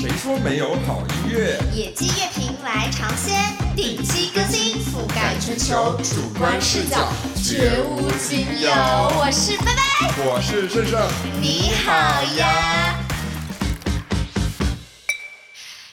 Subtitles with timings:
[0.00, 1.60] 谁说没有好音乐？
[1.74, 8.70] 野鸡乐评来尝鲜，定期更新，覆盖全球，主观视角绝无仅有。
[8.70, 11.06] 我是拜拜，我是盛盛，
[11.38, 11.92] 你好
[12.38, 12.98] 呀。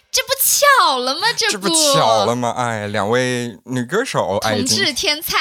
[0.10, 1.28] 这不巧了吗？
[1.36, 2.54] 这这不巧了吗？
[2.58, 5.38] 哎，两位女歌手，同经志天才，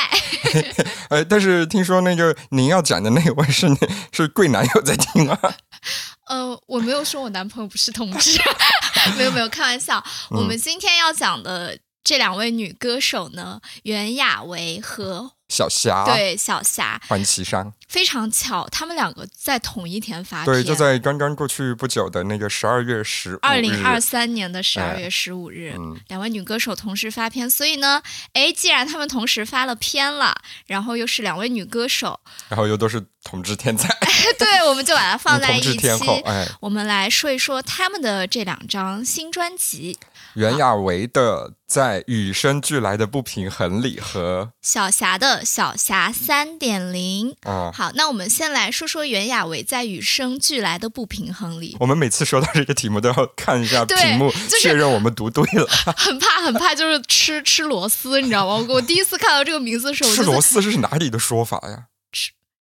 [1.11, 3.69] 哎，但是听说那个您要讲的那位是
[4.11, 5.39] 是贵男友在听啊？
[6.29, 8.39] 呃，我没有说我男朋友不是同志，
[9.17, 10.03] 没有没有，开玩笑。
[10.31, 33.89] 我们今天要讲的这两位女歌手呢，袁娅维和小霞，，对小霞，欢喜山，非常巧，他们两个在同一天发片，对，就在刚刚过去不久的那个十二月十五二零二三年的十二哎月十五日，嗯两位女歌手同时发片，所以呢，哎，既然他们同时发了片了，然后又是两位女歌手，然后又都是同志天才，
[34.39, 39.97] 对，我们就把它放在同一天后，哎，我们来说一说他们的这两张新专辑，
[40.37, 47.35] 袁娅维的在与生俱来的不平衡里和小霞的小霞三点零。
[47.43, 47.73] 啊。
[47.75, 55.67] 好，那我们先来说说袁娅维在与生俱来的不平衡里，我们每次说到这个题目都要看一下 对屏幕，就是确认我们读对了。
[55.97, 58.55] 很 怕很怕，就是吃吃螺丝，你知道吗？
[58.69, 61.87] 我我第一次看到这个名字的时候，吃螺丝是哪里的说法呀？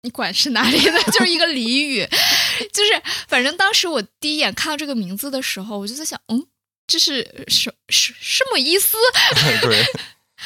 [0.02, 2.06] 你管是哪里的，就是一个俚语，
[2.72, 6.45] 就是反正当时我第一眼看到这个名字的时候，我就在想，嗯，
[6.86, 8.96] 这是什什什么意思？
[9.62, 9.84] 对。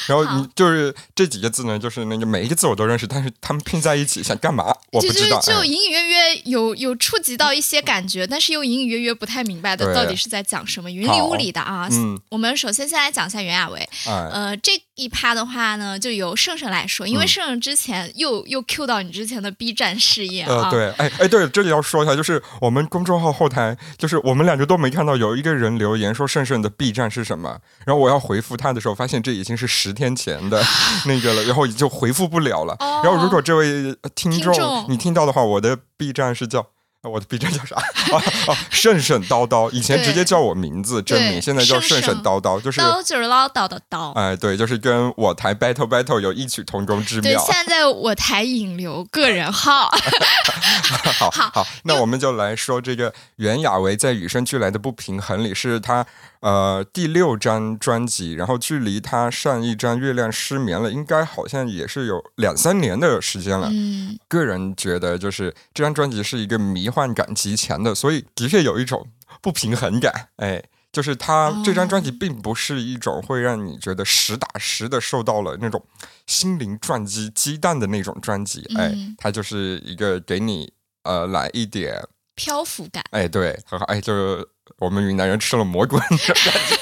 [0.06, 4.66] 然后你就是这几个字呢，就是那个每一个字我都认识，但是他们拼在一起想干嘛？
[4.92, 5.40] 我不知道。
[5.40, 11.88] 就哎隐隐约约有有触及到一些感觉，但是又隐隐约约不太明白的到底是在讲什么，云里雾里的啊。
[11.90, 30.60] 嗯，我们首先先来讲一下袁娅维，哎，呃，这一趴的话呢，就由盛盛来说，因为嗯盛盛之前又又 Q 到你之前的 B 站事业啊，呃，对，哎哎，对，这里要说一下，就是我们公众号后台，就是我们两个都没看到有一个人留言说盛盛的 B 站是什么，然后我要回复他的时候，发现这已经是十天前的
[31.06, 32.74] 那个了，然后就回复不了了。
[32.80, 36.66] 哦然后如果这位听众你听到的话，我的 B 站是叫。
[37.02, 37.76] 呃我的 B 站叫啥？
[37.76, 44.12] 啊啊，顺顺叨叨，以前直接叫我名字真名，现在叫顺顺叨叨，就是叨就是唠叨的叨。
[44.14, 47.44] 哎，对，就是跟我台 battle battle 有异曲同工之对，妙。
[47.46, 49.88] 现在我台引流个人号，
[51.18, 56.04] 好好好，那我们就来说这个袁娅维在《与生俱来的不平衡》里是她
[56.40, 63.68] 呃第六张专辑，然后距离他上一张《月亮失眠了》应该好像也是有两三年的时间了。
[63.72, 69.06] 嗯，个人觉得就是这张专辑是一个迷幻感极强的，所以的确有一种
[69.40, 70.28] 不平衡感。
[70.36, 70.62] 哎，
[70.92, 75.84] 就是它哦这张专辑并不是一种会让你觉得实打实的受到了那种
[76.26, 78.64] 心灵撞击、鸡蛋的那种专辑。
[78.76, 80.72] 哎嗯，它就是一个给你
[81.02, 82.02] 呃来一点，
[82.34, 83.04] 漂浮感。
[83.10, 84.46] 哎，对，很好，哎，就是
[84.78, 86.76] 我们云南人吃了蘑菇那种感觉。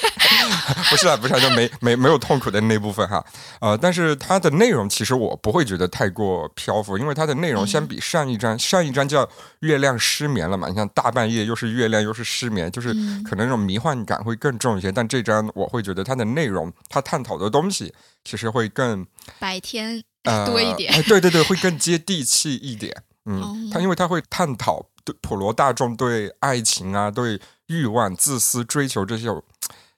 [0.89, 3.23] 不是啊，不是啊，就没 没没有痛苦的那部分哈，
[3.61, 9.25] 呃，但是它的内容其实我不会觉得太过漂浮，因为它的内容相比上一张，上一章叫
[9.59, 17.93] 《月亮失眠了》嘛，你像大半夜又是月亮又是失眠，就是嗯可能那种迷幻感会更重一些，但这张我会觉得它的内容，它探讨的东西
[18.23, 19.05] 其实会更
[19.39, 22.95] 白天呃 多一点哎，对对对，会更接地气一点。
[23.25, 29.27] 嗯哦，它因为它会探讨对普罗大众对爱情啊、对欲望、自私追求这些，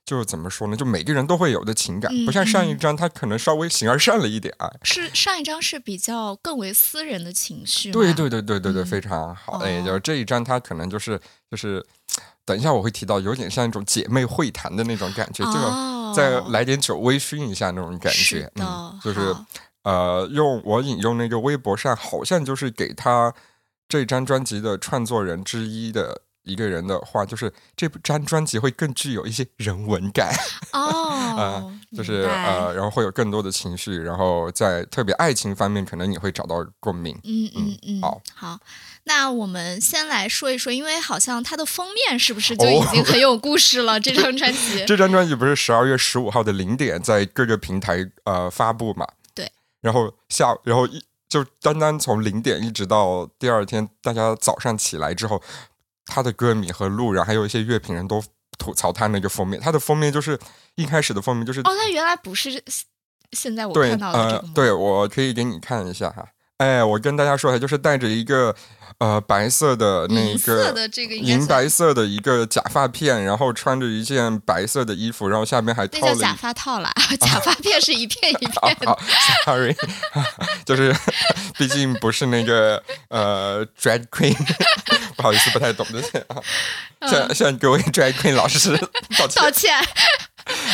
[0.06, 0.76] 就是怎么说呢？
[0.76, 4.54] 就每个人都会有的情感，嗯不像上一嗯张，它可能稍微形而上了一点。
[4.58, 9.60] 啊，是上一张是比较更为私人的情绪，对对对对对对，嗯非常好。
[9.60, 11.20] 哎，哦就是这一张，他可能就是
[11.52, 11.86] 就是，
[12.44, 18.52] 等一下我会提到，有点像一种姐妹会谈的那种感觉，就哦，再来点酒微醺一下那种感觉。
[18.56, 19.36] 嗯，就是
[19.84, 23.34] 呃，用我引用那个微博上，好像就是给他
[23.88, 30.34] 这张专辑的创作人之一的一个人的话，就是这张专辑会更具有一些人文感，
[30.74, 37.20] 哦，就是呃，然后会有更多的情绪，然后在特别爱情方面，可能你会找到共鸣。
[37.24, 38.60] 嗯嗯嗯，好好
[39.04, 44.00] 那我们先来说一说，因为好像它的封面是不是就已哦经很有故事了？
[44.00, 49.08] 这张专辑，这张专辑不是十二月十五号的零点在各个平台呃发布嘛？
[49.34, 49.52] 对。
[49.82, 55.42] 然后下，然后一就单单从零点一直到第二天，大家早上起来之后，
[56.10, 58.24] 他的歌迷和路人还有一些乐评人都
[58.58, 59.62] 吐槽他那个封面。
[59.62, 60.38] 他的封面就是
[60.76, 62.62] 一开始的封面就是、哦，他原来不是
[63.32, 66.26] 现在我看到的对我可以给你看一下哈。
[66.60, 68.54] 哎，我跟大家说一下，就是戴着一个
[68.98, 70.76] 呃白色的那个
[71.16, 78.92] 银白色的一个假发片，然后穿着一件白色的衣服，然后下面还套了假发套啦， 假发片是一片一啊片的。
[78.92, 78.98] 啊
[79.46, 79.74] ，sorry，
[80.66, 80.94] 就是
[81.58, 84.36] 毕竟不是那个呃 drag queen，
[85.16, 88.78] 不好意思，不太懂这些啊，向向各位 drag queen 老师
[89.18, 89.42] 道歉。
[89.42, 89.74] 道歉。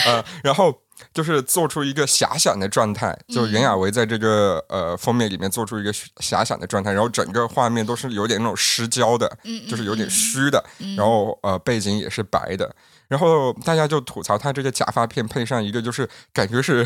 [0.06, 0.74] 呃，然后
[1.16, 10.62] 就是做出一个遐想的状态，就袁娅维在这个呃封面里面做出一个遐想的状态，然后整个画面都是有点那种失焦的，嗯就是有点虚的，
[10.98, 12.76] 然后呃背景也是白的，
[13.08, 16.86] 然后大家就吐槽他这个假发片配上一个就是感觉是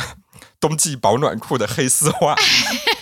[0.59, 2.35] 冬季保暖裤的黑丝袜，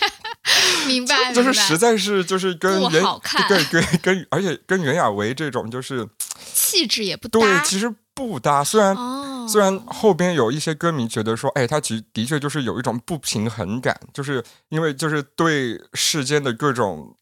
[0.88, 3.04] 明白，就是实在是就是跟不袁
[3.48, 6.08] 对跟跟而且跟袁娅维这种就是
[6.54, 7.38] 气质也不搭。
[7.38, 8.94] 对其实不搭，虽然。
[8.96, 17.16] 哦，虽然后边有一些歌迷觉得说，哎，他其的确就是有一种不平衡感，就是因为就是对世间的各种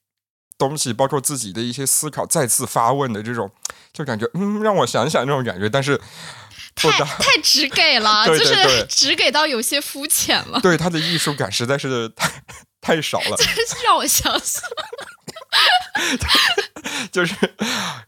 [0.59, 3.49] 东西，包括自己的一些思考再次发问的这种，
[3.93, 5.97] 就感觉嗯，让我想想那种感觉，但是
[6.75, 12.29] 不太搭，太直给了， 对对就是直给到有些肤浅了，对他的艺术感实在是太
[12.83, 14.63] 太少了， 真是让我想想。
[17.13, 17.37] 就是，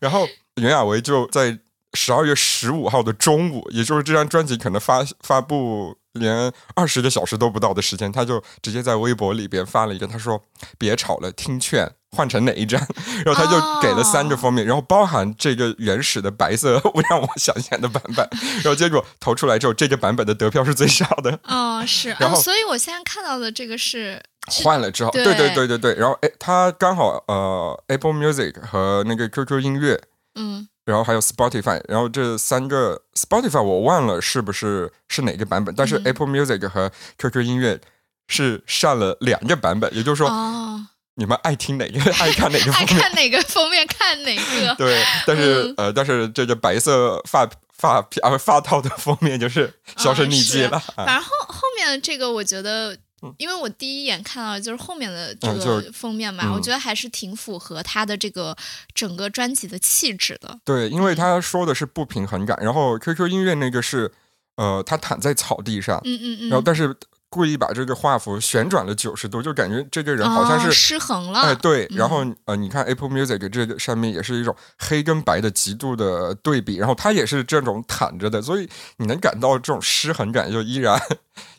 [0.00, 1.56] 然后袁娅维就在
[1.98, 10.40] 十二月十五号的中午，也就是这张专辑可能发发布连二十个小时都不到的时间，他就直接在微博里边发了一个，他说
[10.78, 12.80] ：“别吵了，听劝。”换成哪一张？
[13.22, 16.80] 然后他就给了三个封面，然后包含这个原始的白色
[17.10, 18.26] 让我想想的版本，
[18.62, 21.38] 然后结果投出来之后，这个版本的得票是最少的。
[21.42, 24.18] 哦，是，然后哦，所以我现在看到的这个是
[24.64, 30.00] 换了之后，对对对对对对，然后哎，他刚好呃，Apple Music 和那个 QQ 音乐，
[30.36, 37.78] 嗯然后还有 Spotify，然后这三个 Spotify 我忘了是不是是哪个版本，但是嗯 Apple Music 和 QQ 音乐
[38.26, 40.86] 是上了两个版本，也就是说哦，
[41.16, 42.86] 你们爱听哪个， 爱看哪个爱。
[42.86, 44.74] 看哪个封面看哪个。
[44.76, 47.46] 对，但是、嗯呃，但是这个白色发
[47.76, 50.78] 发啊发套的封面就是销声匿迹了。
[50.96, 56.52] 啊反正后后面这个，我觉得嗯，因为我第一眼看到的就是后面的这个封面嘛，嗯。
[56.52, 58.56] 我觉得还是挺符合他的这个
[58.94, 60.58] 整个专辑的气质的。
[60.64, 64.10] 对，因为他说的是不平衡感，然后 QQ 音乐那个是
[64.56, 66.96] 呃，他躺在草地上，嗯嗯嗯，然后但是
[67.30, 70.72] 故意把这个画幅旋转了九十度，就感觉这个人好像哦是。
[70.72, 71.40] 失衡了。
[71.40, 81.00] 哎，对，然嗯后呃，你看 Apple Music 这个上面也是一种黑跟白的极度的对比，然后它也是这种躺着的，所以你能感到这种失衡感，就依然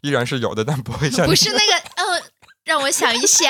[0.02, 2.22] 依然是有的，但不会像不是那个呃，
[2.64, 3.50] 让我想一想。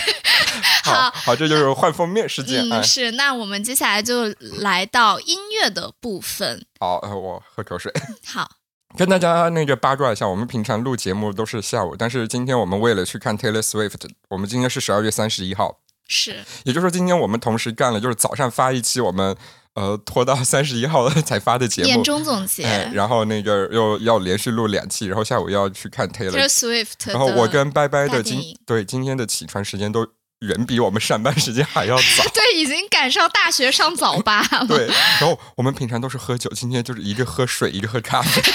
[0.84, 2.82] 好好，这就是换封面事件。
[2.82, 3.12] 是。
[3.12, 6.64] 那我们接下来就来到音乐的部分。
[6.78, 7.92] 好，呃我喝口水。
[8.26, 8.50] 好，
[8.96, 15.78] 跟大家那个八卦一下，我们平常录节目都是下午，但是今天我们为了去看 Taylor Swift，我们今天是十二月三十一号，
[16.08, 19.36] 是也就是说今天我们同时干了，就是早上发一期，我们
[19.74, 22.02] 呃拖到三十一号 才发的节目年。
[22.02, 22.64] 终总结。
[22.64, 27.10] 哎，然后那个又要连续录两期，然后下午又要去看 Taylor，Taylor Swift。
[27.12, 30.06] 然后我跟拜拜的今对今天的起床时间都
[30.40, 32.24] 远比我们上班时间还要早。
[32.34, 34.64] 对已经赶上大学上早八了。
[34.68, 38.42] 对，然后我们平常都是喝酒，今天就是一个喝水，一个喝咖啡。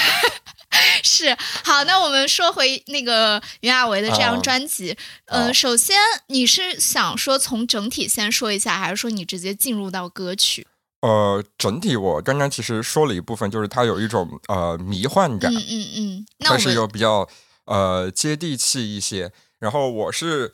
[1.03, 4.97] 是好，那我们说回那个袁娅维的这张啊专辑。
[5.25, 5.95] 嗯呃，首先
[6.27, 10.67] 你是想说从整体先说一下，还是说你直接进入到歌曲？
[11.01, 16.25] 呃，整体我刚刚其实说了一部分，就是它有一种呃迷幻感，嗯嗯嗯。
[16.39, 17.29] 那是们又比较
[17.65, 19.31] 呃接地气一些。
[19.59, 20.51] 然后我是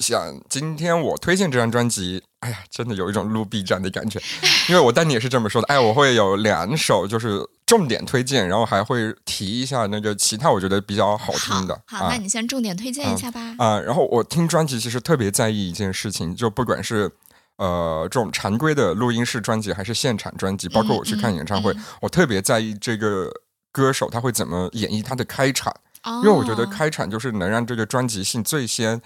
[0.00, 4.20] 想今天我推荐这张专辑，哎呀，真的有一种录 B 站的感觉，
[4.68, 5.68] 因为我丹尼也是这么说的。
[5.68, 13.54] 哎，我会有两首就是重点推荐，然后还会提一下那个其他我觉得比较好听的好，好，啊那你先重点推荐一下吧。
[13.58, 17.12] 啊、然后我听专辑其实特别在意一件事情，就不管是。
[17.56, 23.30] 呃，这种常规的录音室专辑还是现场专辑，包括我去看演唱会，嗯嗯我特别在意这个
[23.70, 25.70] 歌手他会怎么演绎他的开场。
[26.04, 28.98] 哦，因为我觉得开场就是能让这个专辑性最先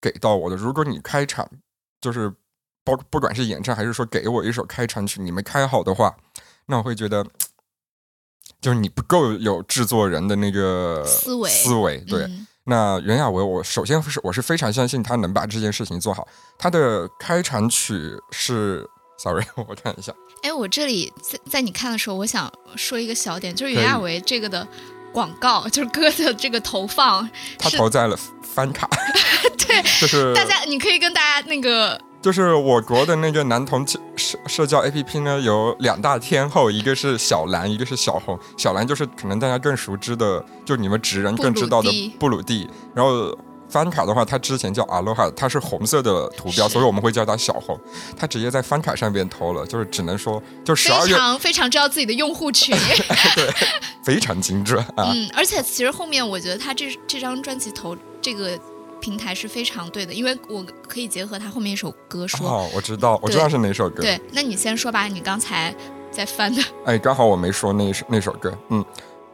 [0.00, 0.56] 给到我的。
[0.56, 1.48] 如果你开场
[2.00, 2.32] 就是
[2.84, 6.16] 包不管是演唱还是说给我一首开场曲，你没开好的话，
[6.66, 7.26] 那我会觉得
[8.60, 12.22] 就是你不够有制作人的那个思维思维对。
[12.24, 16.28] 嗯那袁娅维，我首先是我是非常相信他能把这件事情做好。
[16.56, 18.86] 他的开场曲是
[19.18, 24.68] ，sorry， 我看一下，哎，我这里在在你看的时候，我想说一个小点，就是袁娅维这个的
[25.12, 28.88] 广告，就是歌的这个投放，他投在了翻卡，
[29.58, 33.86] 对 就是大家，你可以跟大家那个就是我国的那个男同
[34.16, 38.38] 社社交 APP 呢，有两大天后，一个是小蓝，一个是小红。
[38.58, 42.68] 小蓝就是可能大家更熟知的，就你们直人更知道的布鲁蒂。
[42.94, 43.34] 然后
[43.70, 47.78] 翻卡的话，它之前叫阿罗哈，它是红色的图标，所以我们会叫它小红。
[48.18, 52.76] 它直接在翻卡上边投了，就是只能说，就十二月常非常知道自己的用户群。
[54.02, 55.12] 非常精准啊。
[55.14, 58.58] 嗯，而且其实后面我觉得他这这张专辑投这个
[59.00, 62.46] 平台是非常对的，因为我可以结合他后面一首歌说。
[62.46, 64.02] 哦，我知道，我知道是哪首歌。
[64.02, 65.74] 对，那你先说吧，你刚才
[66.10, 66.62] 在翻的。
[66.84, 68.84] 哎，刚好我没说那首那首歌，嗯，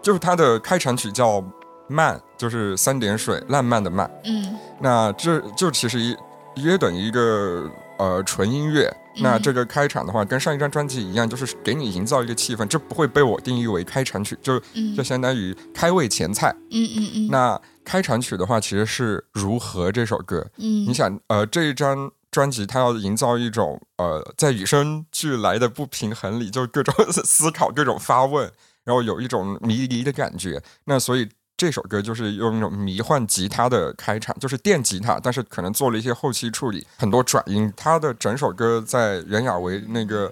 [0.01, 1.41] 就是他的开场曲叫
[1.89, 4.09] 《慢》，就是三点水浪漫的慢。
[4.25, 6.17] 嗯，那这就其实一
[6.63, 8.95] 约等于一个呃纯音乐。
[9.19, 14.61] 那这个开场的话，跟上一张专辑一样，就是给你营造一个气氛，这不会被我定义为开场曲，就
[14.95, 16.55] 就相当于开胃前菜。
[16.71, 17.29] 嗯嗯嗯。
[17.31, 20.47] 那开场曲的话，其实是《如何》这首歌。
[20.59, 20.85] 嗯。
[20.87, 28.53] 你想，呃，这一张专辑它要营造一种呃，在与生俱来的不平衡里，就各种思考、各种发问，
[28.85, 30.63] 然后有一种迷离的感觉。
[30.85, 31.27] 那所以。
[31.57, 37.73] 这首歌就是用一种迷幻吉他的开场，就是电吉他，但是可能做了一些后期处理，很多转音。
[37.75, 40.31] 它的整首歌在袁娅维那个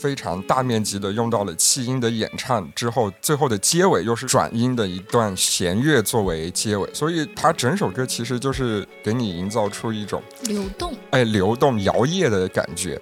[0.00, 13.00] 非常大面积的用到了气音的演唱之后，最后的结尾又是转音的一段弦乐作为结尾，所以它整首歌其实就是给你营造出一种流动，哎，流动摇曳的感觉。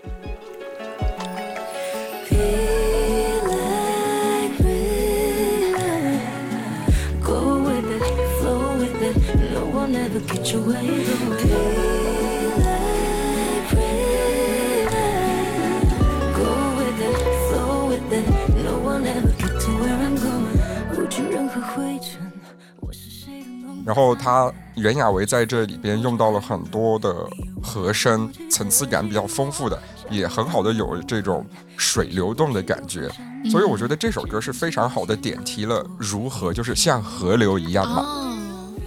[23.87, 27.14] 然后他袁娅维在这里边用到了很多的
[27.62, 29.78] 和声，层次感比较丰富的，
[30.11, 31.44] 也很好的有这种
[31.76, 33.11] 水流动的感觉，
[33.50, 38.34] 所以我觉得这首歌是非常好的点题了如何就是像河流一样嘛。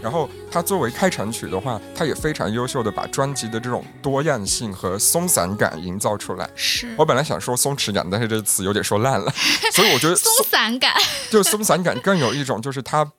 [0.01, 6.49] 然后它作为开场曲的话，它也非常优秀的把专辑的这种多样性和松散感营造出来。
[6.55, 9.31] 是我本来想说松弛感，但是这个词有点说烂了，
[9.73, 10.93] 所以我觉得松散感
[11.29, 13.11] 就松散感更有一种就是它。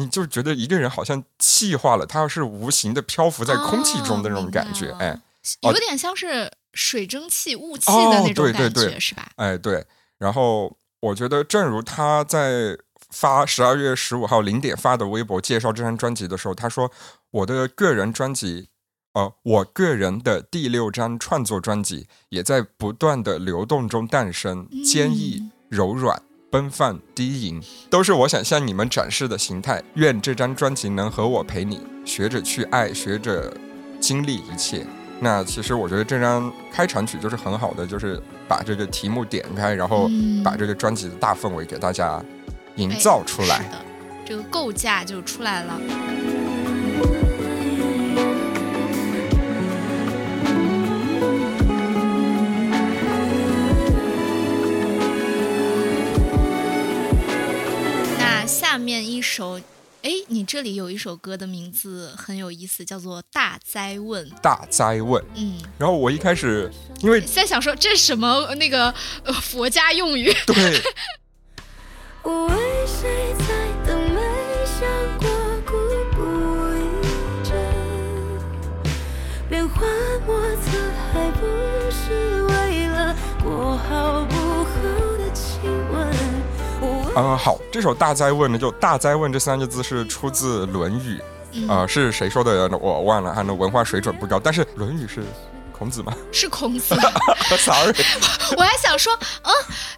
[0.00, 5.20] 你就觉得一个人好像气化了，他是无形的漂浮在空气中的那种感觉，哎，
[5.62, 9.28] 有点像是水蒸气、雾气的那种感觉，是吧？
[9.34, 9.84] 哎，对。
[10.18, 12.78] 然后我觉得，正如他在
[13.10, 16.90] 发十二月十五号零点发的微博介绍这张专辑的时候，他说
[17.30, 18.68] ：“我的个人专辑，
[19.14, 27.60] 呃，我个人的第六张创作专辑，也在不断的流动中诞生，坚毅柔软。”奔放低吟，
[27.90, 29.84] 都是我想向你们展示的形态。
[29.96, 33.54] 愿这张专辑能和我陪你，学着去爱，学着
[34.00, 34.86] 经历一切。
[35.20, 40.08] 那其实我觉得这张开场曲就是很好的，就是把这个题目点开，然后
[40.42, 42.24] 把这个专辑的大氛围给大家
[42.78, 43.58] 营造出来。
[43.58, 43.84] 是的，
[44.24, 45.78] 这个构架就出来了。
[58.18, 59.60] 那下面一首，
[60.02, 64.24] 哎，你这里有一首歌的名字很有意思，叫做《大灾问》。
[64.40, 65.58] 大灾问，嗯。
[65.76, 66.70] 然后我一开始
[67.00, 68.94] 因为在想说这是什么那个
[69.24, 70.32] 呃佛家用语。
[70.46, 70.80] 对。
[87.20, 91.20] 嗯，好，这首《大灾问》呢，就“大灾问”这三个字是出自《论语》，
[91.68, 92.68] 呃，是谁说的？
[92.78, 94.38] 我忘了，他的文化水准不高。
[94.38, 95.22] 但是《论语》是
[95.78, 96.14] 孔子吗？
[96.32, 96.94] 是孔子。
[97.58, 97.94] Sorry，
[98.56, 99.52] 我还想说，嗯，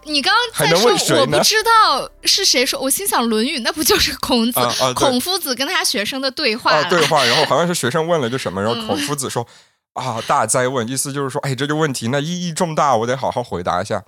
[0.05, 4.61] 你刚刚在说，我不知道是谁说，我心想《论语》那不就是孔子、
[4.95, 6.83] 孔夫子跟他学生的对话？
[6.85, 9.47] 对话，然后好像是学生问了个什么，然后孔夫子说。
[9.95, 14.01] 啊，大灾问，意思就是说，哎，这个问题那意义重大，我得好好回答一下。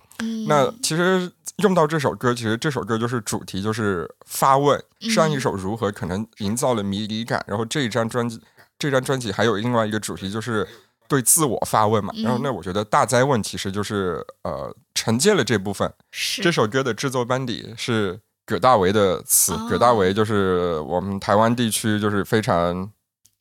[0.46, 4.80] 那其实用到这首歌，其实这首歌就是主题，就是发问。
[5.12, 8.40] 上一首如何可能营造了迷离感，然后这一张专辑，
[8.78, 10.66] 这张专辑还有另外一个主题，就是
[11.12, 12.10] 对自我发问嘛。
[12.16, 15.92] 然后那我觉得大灾问其实就是呃承接了这部分。
[16.10, 22.90] 是这首歌的制作班底是葛大为的词，葛大为就是我们台湾地区就是非常。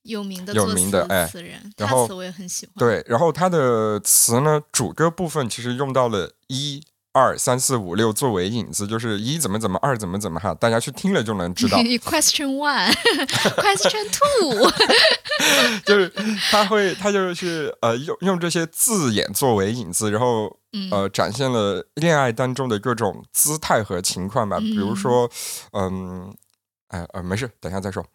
[0.04, 1.32] 有名的有名的哎，
[1.78, 2.74] 然后词我也很喜欢。
[2.76, 11.78] 对，然后他的词呢，主歌部分其实用到了一二三四五六作为引子，就是一怎么怎么，二怎么怎么哈，大家去听了就能知道。
[12.00, 14.72] Question one，Question two，
[15.86, 16.12] 就是
[16.50, 20.58] 他会，他就是呃，用用这些字眼作为引子，然后
[20.92, 24.58] 呃，展现了恋爱当中的各种姿态和情况吧。
[24.60, 25.30] 比如说，
[25.74, 26.34] 嗯，
[26.88, 28.06] 哎呃，没事，等下再说。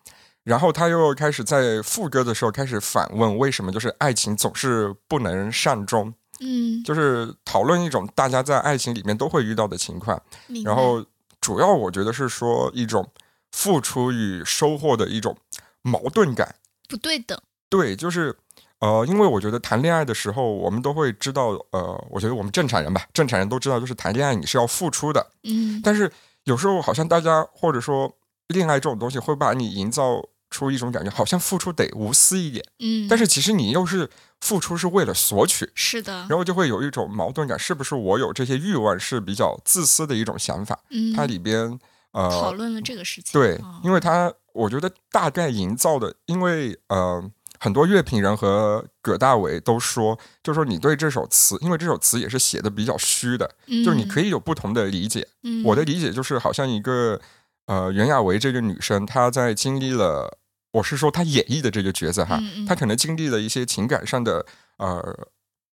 [0.43, 10.21] 然后他又开始在副歌的时候开始反问为什么就是爱情总是不能善终，嗯，就是讨论一种大家在爱情里面都会遇到的情况。
[10.65, 11.05] 然后
[11.41, 13.09] 主要我觉得是说一种
[13.53, 15.37] 付出与收获的一种
[15.83, 16.57] 矛盾感。
[16.89, 17.41] 不对等。
[17.69, 18.37] 对，就是
[18.79, 25.27] 呃，因为我觉得谈恋爱的时候，我们都会知道，呃，我觉得我们正常人吧，正常人都知道，就是谈恋爱你是要付出的。
[25.43, 26.11] 嗯，但是
[26.45, 28.17] 有时候好像大家或者说
[28.49, 34.09] 恋爱这种东西会把你营造出一种感觉，好像付出得无私一点，嗯，但是其实你又是
[34.41, 40.79] 付出是为了索取，是的，然后就会有一种矛盾感，是不是我有这些欲望是比较自私的一种想法？
[40.91, 41.79] 嗯，它里边
[42.13, 43.33] 呃讨论了这个事情。
[43.33, 47.31] 对哦，因为它我觉得大概营造的，因为呃。
[47.59, 53.51] 很多乐评人和葛大为都说，就说你对这首词，因为这首词也是写的比较虚的，
[53.83, 55.27] 就是你可以有不同的理解。
[55.43, 57.19] 嗯，我的理解就是，好像一个
[57.67, 60.39] 呃袁娅维这个女生，她在经历了，
[60.73, 64.45] 我是说她演绎的这个角色哈，嗯嗯她可能经历了一些情感上的
[64.79, 65.29] 呃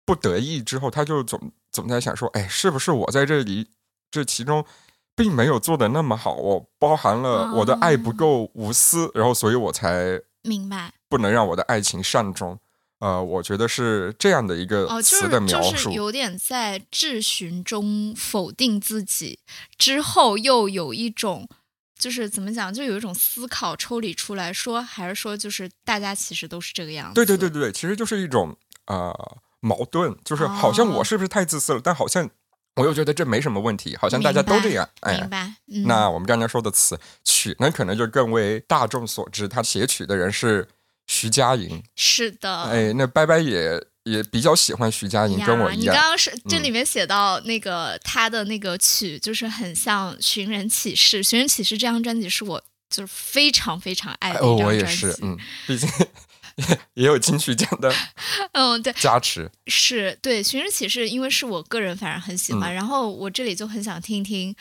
[0.07, 3.69] 不得意之后，她就总总在想说，哎，是不是我在这里
[4.11, 4.65] 这其中
[5.15, 12.59] 并没有做的那么好，我包含了我的爱不够无私，然后所以我才明白不能让我的爱情善终。
[13.01, 15.71] 呃，我觉得是这样的一个词的描述。
[15.71, 19.39] 就是有点在质询中否定自己，
[19.77, 21.49] 之后又有一种
[21.99, 27.15] 就是怎么讲，就有一种思考抽离出来说，还是说就是大家其实都是这个样子。
[27.15, 29.13] 对对对对对，其实就是一种呃
[29.61, 32.31] 矛盾，就是好像我是不是太自私了，但好像
[32.77, 34.89] 我又觉得这没什么问题，好像大家都这样。
[35.01, 35.53] 哎，明白。
[35.67, 40.69] 嗯、那我们刚才说的词曲那，可能就更为大众所知，他写曲的人是
[41.09, 41.83] 徐佳莹。
[41.97, 42.63] 是的。
[42.63, 45.83] 哎，那拜拜也也比较喜欢徐佳莹，呀跟我一样。
[45.83, 51.19] 你刚刚是这嗯里面写到那个、他的那个曲，就是很像《寻人启事》。
[51.29, 55.07] 《寻人启事》这张专辑是我就是非常非常爱的哦，一张专辑。
[55.07, 55.37] 我也是，嗯，
[55.67, 55.89] 毕竟
[56.95, 57.93] 也有金曲奖的
[58.53, 59.51] 嗯，对，加持。
[59.67, 64.55] 是对《寻人启事》，因为是我个人反而很喜嗯欢，然后我这里就很想听一听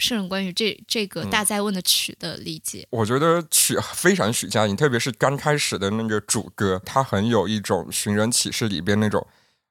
[0.00, 2.86] 圣人关于这这个嗯大灾问的曲的理解。
[2.90, 9.26] 我觉得曲非常许佳莹，特别是刚开始的那个主歌，它很有一种《寻人启事》里边那种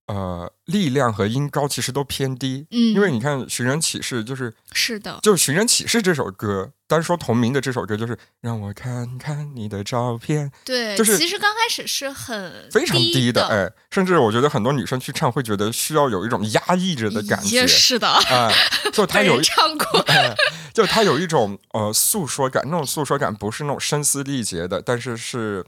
[0.07, 2.67] 呃力量和音高其实都偏低。
[2.71, 18.53] 嗯，因为你看《寻人启事》，就是是的，就《寻人启事》这首歌，单说同名的这首歌，就是让我看看你的照片，对，就是其实刚开始是很非常低的，哎，甚至我觉得很多女生去唱会觉得需要有一种压抑着的感觉也，是的，哎，
[18.91, 20.35] 就他有人唱过， 哎，
[20.73, 25.65] 就他有一种呃诉说感，那种诉说感不是那种声嘶力竭的，但是是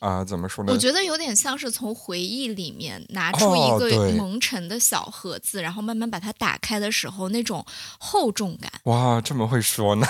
[0.00, 0.78] 啊、怎么说呢我？
[0.78, 7.64] 觉得有点像是从回忆里面拿出一个蒙尘的小盒子，然后慢慢把它打开的时候，那种
[7.98, 8.70] 厚重感。
[8.84, 10.06] 哇，这么会说呢？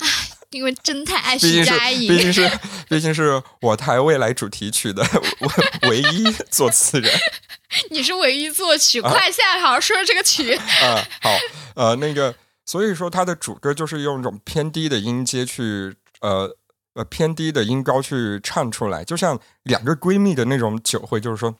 [0.50, 2.50] 因为真太爱徐佳莹，毕竟是
[2.88, 5.02] 毕竟是我台未来主题曲的
[5.82, 7.10] 唯唯一作词人
[7.90, 10.54] 你是唯一作曲，啊快下来好好说说这个曲。
[10.54, 11.06] 啊。
[11.22, 11.30] 好，
[11.76, 12.34] 呃，那个，
[12.66, 16.56] 所以说它的主歌就是用一种偏低的音阶去呃。
[17.00, 21.54] 呃，偏低的音高去唱出来，就像两个闺蜜的那种酒会，就是说，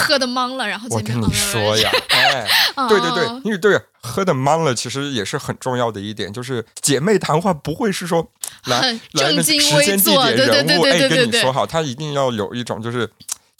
[0.00, 8.28] 喝的懵了，然后我跟你说呀， 哎，哦对对对，因为对喝的懵了，其实也是很重要的一点，就是姐妹谈话不会是说
[8.64, 13.08] 来很来那个正襟时间地点人物，对对对对哎，跟你说好，他一定要有一种就是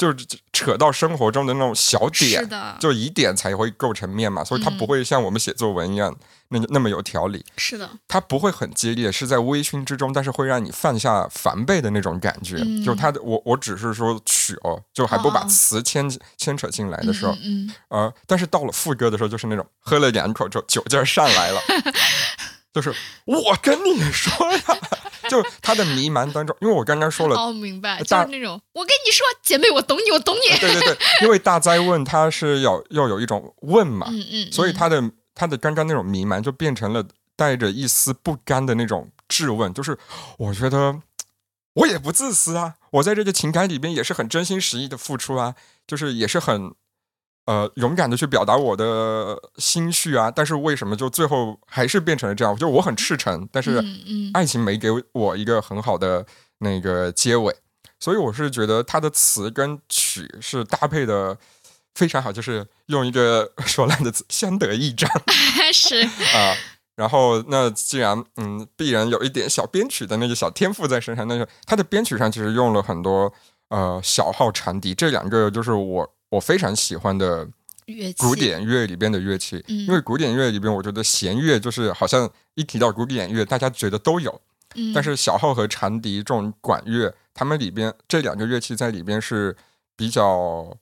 [0.01, 4.89] 就是扯到生活中的那种小是点，的，就疑点才会构成面嘛，所以它不嗯。
[4.89, 6.17] 会像我们写作文一样
[6.49, 12.57] 那那么有条理，是的，它不会很激烈，是在微醺之中，但是会让你放下防备的那种感觉。
[12.57, 12.83] 嗯。
[12.83, 17.37] 就它的我我只是说曲哦，就还不把哦词牵牵扯进来的时候，
[17.89, 21.61] 呃，但是到了副歌的时候，就是那种喝了两口之后酒劲儿上来了，
[22.73, 22.91] 就是
[23.27, 24.61] 我跟你说呀，
[25.31, 30.59] 就他的迷茫当中，因为我刚刚说嗯，了，哦，明白，就是那种我跟你说，姐妹，我懂你，我懂你。
[30.59, 35.03] 对对对， 因为大灾问他是要要有一种问嘛，嗯嗯，嗯所以他的
[35.35, 37.05] 他的刚刚那种迷茫就变成了
[37.37, 39.97] 带着一丝不甘的那种质问，就是
[40.39, 41.01] 我觉得
[41.75, 45.55] 我也不自私啊，我在这个情感里边也是很真心实意的付出啊，
[45.87, 46.75] 就是也是很
[47.47, 52.57] 呃勇敢的去表达我的心绪啊，但是为什么就最后还是变成了这样？
[52.57, 53.83] 就我很赤诚，但是
[54.35, 56.27] 爱情没给我一个很好的
[56.59, 57.55] 那个结尾，
[57.99, 61.37] 所以我是觉得他的词跟曲是搭配的
[61.95, 65.11] 非常好，就是用一个 说烂的词相得益彰
[65.73, 66.55] 是啊。
[66.97, 73.33] 然后，那既然嗯，必然有一点小编曲的那个小天赋在身上，那就他的编曲上其实用了很多
[73.71, 77.49] 呃小号长笛，这两个就是我我非常喜欢的
[77.87, 79.79] 乐器，古典乐里边的乐器，嗯。
[79.87, 84.41] 因为古典乐里边，我觉得弦乐就是好像一提到古典乐，大家觉得都有，
[84.77, 89.57] 嗯，但是小号和长笛这种管乐，它们里边这两个乐器在里边是
[89.97, 90.77] 比较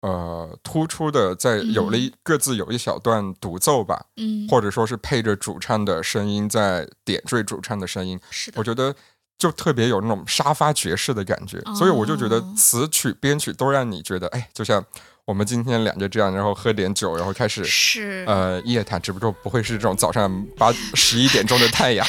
[0.00, 8.58] 呃突出的，在有了一、各自有一小段独奏吧，嗯，或者说是配着主唱的声音在点缀主唱的声音，是的。
[8.58, 8.94] 我，觉得
[9.38, 14.84] 就特别有那种沙发爵士的感觉，所以我就觉得哦词曲编曲都让你觉得，哎，就像
[15.24, 22.06] 我们今天两个这样，然后喝点酒，然后开始是呃夜谈，只不过不会是这种早上八十一点钟的太阳。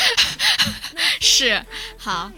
[1.19, 1.61] 是
[1.97, 2.31] 好，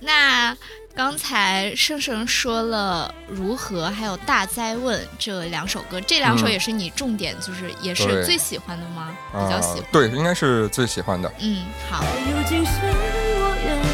[0.00, 0.56] 那
[0.94, 9.16] 刚才盛盛说了如何，还有大灾问这两首歌，这两首嗯也是你重点就是也是最喜欢的吗？
[9.32, 9.84] 比啊、较喜欢。
[9.90, 11.32] 对，应该是最喜欢的。
[11.40, 13.93] 嗯，好，还有今生我愿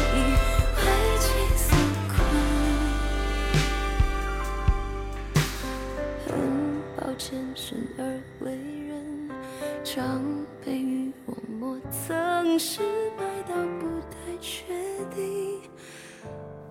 [9.93, 10.23] 常
[10.63, 12.79] 被欲望磨蹭，失
[13.17, 14.63] 败到不太确
[15.13, 15.61] 定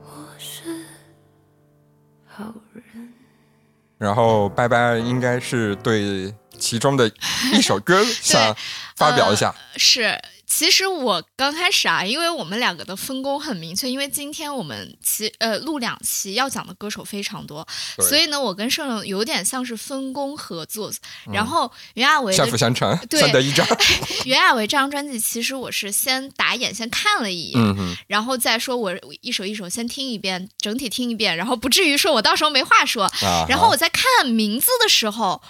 [0.03, 0.63] 我是
[2.27, 3.13] 好人。
[3.99, 7.13] 然后拜拜应该是对其中的
[7.53, 8.57] 一首歌 想
[8.97, 9.55] 发表一下。
[9.77, 10.19] 是。
[10.53, 17.67] 其实我刚开始啊，因为我们两个的分工很明确，因为今天我们其呃录两期要讲的歌手非常多，
[18.01, 20.91] 所以呢，我跟盛盛有点像是分工合作。
[21.33, 23.21] 然后袁娅维的相辅相成，对。
[24.27, 33.05] 袁娅维这张专辑，其实我是先打眼先看了一眼，嗯，然后再说我一首一首先听一遍，整体听一遍，然后不至于说我到时候没话说。
[33.23, 35.41] 啊，然后我在看名字的时候，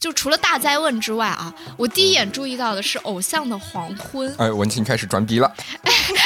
[0.00, 4.32] 就除了大灾问之外啊，我第一眼注意到的是《偶像的黄昏》。
[4.38, 5.52] 哎，文青开始装逼了，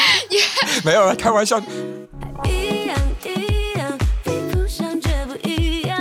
[0.85, 1.59] 没有了，开玩笑。
[2.45, 5.99] 一样一样，比不上绝不一样，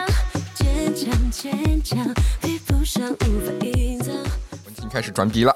[0.54, 4.14] 坚强坚强，比不上无法隐藏。
[4.66, 5.56] 文青开始装逼了，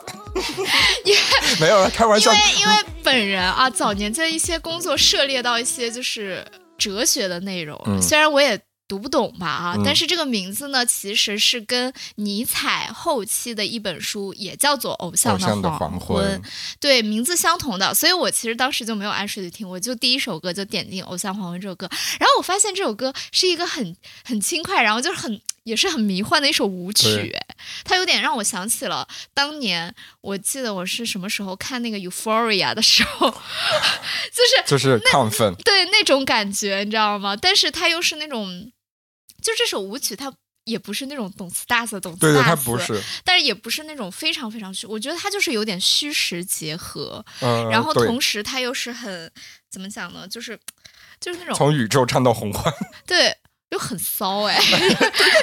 [1.59, 2.45] 没有了，开玩笑因为。
[2.61, 2.73] 因为
[3.03, 6.45] 本人啊，早年在一些工作涉猎到一些就是
[6.77, 8.59] 哲学的内容，嗯虽然我也。
[8.87, 9.83] 读不懂吧啊，嗯。
[9.83, 16.41] 但是这个名字呢，其实是跟尼采后期的一本书也叫做《偶像的黄黄昏。
[16.79, 27.35] 对，名字相同的，所以我其实当时就没有按顺序听，我就第一首歌就点进《偶像黄昏》这首歌，然后我发现这首歌是一个很很轻快，然后就是很也是很迷幻的一首舞曲
[27.83, 33.31] 它有点让我想起了当年我记得我是什么时候看那个《Euphoria》的时候，
[34.31, 37.35] 就是就是亢奋，对那种感觉，你知道吗？
[37.35, 38.71] 但是它又是那种，
[39.45, 40.33] 就这首舞曲它。
[40.65, 49.31] 也不是那种懂词大词懂词对对，大词，它不是，但是也不是那种非常非常虚，我觉得它就是有点虚实结合，嗯，然后同时它又是很
[49.69, 50.27] 怎么讲呢？
[50.27, 50.59] 就是
[51.21, 52.73] 就是那种从宇宙唱到洪荒，
[53.05, 53.37] 对，
[53.69, 54.57] 又很骚哎，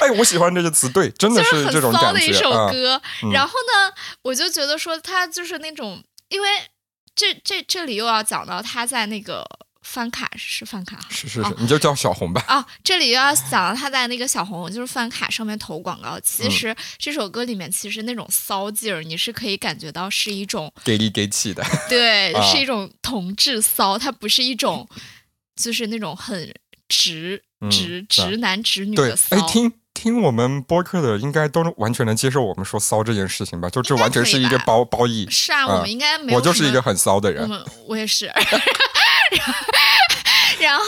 [0.00, 2.50] 哎，我喜欢这个词，对，真的就是这种感很骚的一首。
[2.72, 3.00] 歌。
[3.22, 6.48] 嗯然后呢，我就觉得说他就是那种，因为
[7.14, 9.46] 这这这里又要讲到他在那个
[9.82, 12.42] 翻卡是饭卡哦是是是，你就叫小红吧。
[12.46, 16.18] 啊，这里又要讲到他在那个小红就是饭卡上面投广告。
[16.20, 24.88] 其嗯实这首歌里面其实那种骚劲儿，你是可以感觉到是一种给力给气的，对， 啊是一种同志骚，它不是一种
[25.56, 26.54] 就是那种很
[26.88, 29.36] 直嗯直直男直女对的，骚。
[29.36, 33.68] 哎，听听我们播客的，应该都完全能接受我们说骚这件事情吧？
[33.70, 35.26] 就这完全是一个褒褒义。
[35.30, 36.38] 是啊，啊我们应该没有。
[36.38, 36.82] 我就是一个。
[36.82, 38.26] 很骚的人，我们我也是。
[40.60, 40.84] 然后，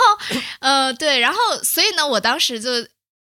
[0.60, 2.70] 呃，对，然后，所以呢，我当时就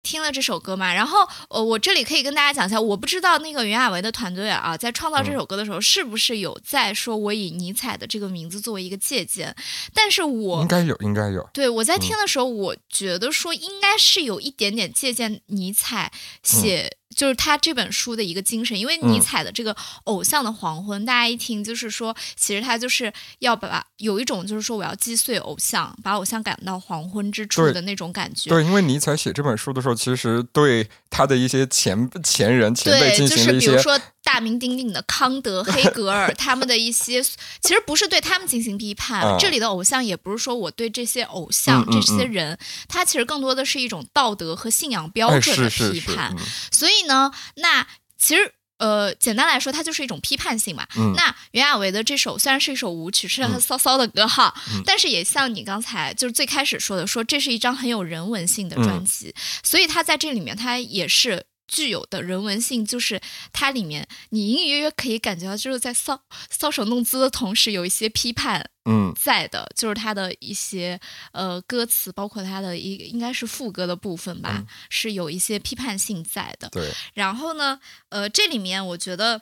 [0.01, 9.55] 听了这首歌嘛，然后，呃，我这里可以跟大家讲一下，我不知道那个袁娅维的团队啊，在创造嗯这首歌的时候，是不是有在说我以尼采的这个名字作为一个借鉴，
[9.93, 11.47] 但是我应该有，应该有。
[11.53, 28.49] 对，我在嗯听的时候，我觉得说应该是有一点点借鉴尼采写，就是他这本书的一个精神，因为尼嗯采的这个偶像的黄昏，大家一听就是说，其实他就是要把有一种就是说我要击碎偶像，把偶像赶到黄昏之处的那种感觉。
[28.49, 39.25] 对，因为尼采写这本书的时候，其实对他的一些前前人前辈就是行了一些比如说大名鼎鼎的康德、黑格尔 他们的一些，其实不是对他们进行批判。
[39.25, 46.33] 嗯这里的偶像也不是说我对这些偶像、嗯嗯这些人，他其实更多的是一种道德和信仰标哎，准的是是是，批判。
[46.37, 47.85] 嗯所以呢，那
[48.17, 48.53] 其实。
[48.79, 50.87] 呃，简单来说，它就是一种批判性嘛。
[50.95, 63.21] 嗯那袁娅维的这首虽然是一首舞曲，是很嗯骚骚的歌哈，嗯但是也像你刚才就是最开始说的，说这是一张很有人文性的嗯专辑，所以它在这里面它也是具有的人文性，就是
[63.53, 66.19] 它里面你隐隐约约可以感觉到，就是在搔
[66.51, 70.99] 搔首弄姿的同时，有一些批判嗯在的，就是它的一些
[71.31, 76.67] 呃歌词，包括它的一应该是副歌的部分吧，嗯是有一些批判性在的。
[76.69, 77.79] 对，然后呢，
[78.09, 79.41] 呃，这里面我觉得，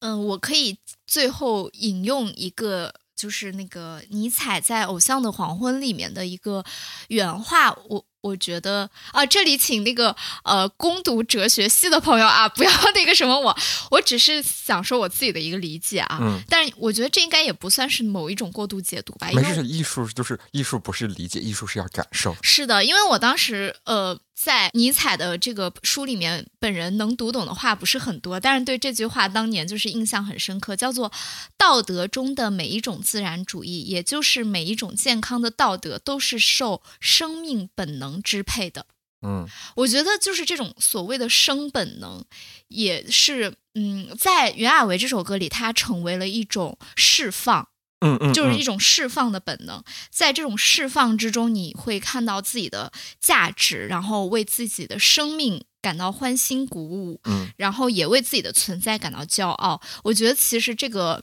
[0.00, 6.64] 嗯、我可以最后引用一个，就是那个尼采在《偶像的黄昏》里面的一个
[7.08, 13.56] 原话，我我觉得啊，这里请那个呃攻读哲学系的朋友啊，不要那个什么我，
[13.90, 16.18] 我只是想说我自己的一个理解啊。
[16.20, 22.34] 嗯但是我觉得这应该也不算是某一种过度解读吧，没事，艺术就是艺术，不是理解，艺术是要感受。
[22.42, 31.12] 是的，因为我当时呃在尼采的这个书里面，本人能读懂的话不是很多，但是对这句话当年就是印象很深刻，叫做
[31.58, 38.86] “道德中的每一种自然主义，也就是每一种健康的道德，都是受生命本能支配的”。
[39.20, 42.24] 嗯我觉得就是这种所谓的生本能，
[42.68, 47.68] 也是嗯，在袁娅维这首歌里，它成为了一种释放。
[48.00, 59.80] 嗯嗯，就是一嗯种释放的本能，在这种释放之中，你会看到自己的价值，然后为自己的生命感到欢欣鼓舞，嗯然后也为自己的存在感到骄傲。
[60.04, 61.20] 我觉得其实这个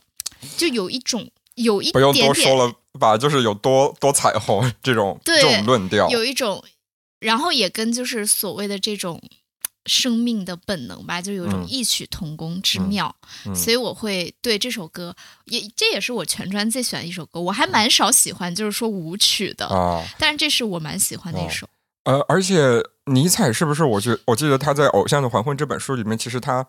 [0.57, 6.09] 就有一种有一不用点点多说了吧，就是有多多彩虹这种这种论调。
[6.09, 6.61] 有一种，
[7.25, 9.19] 然后也跟就是所谓的这种
[9.87, 13.15] 生命的本能吧，就有一种嗯异曲同工之嗯妙。
[13.47, 17.41] 嗯所以我会对这首歌，也这也是我全专最喜欢的一首歌。
[17.41, 21.67] 我还蛮少喜欢就是说舞曲的，啊，但是这是我蛮喜欢的一首。
[22.03, 23.83] 呃，而且尼采是不是？
[23.83, 26.67] 我觉我记得他在《偶像的黄昏》这本书里面，其实他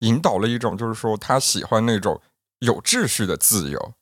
[0.00, 2.20] 引导了一种，就是说他喜欢那种
[2.60, 3.94] 有秩序的自由。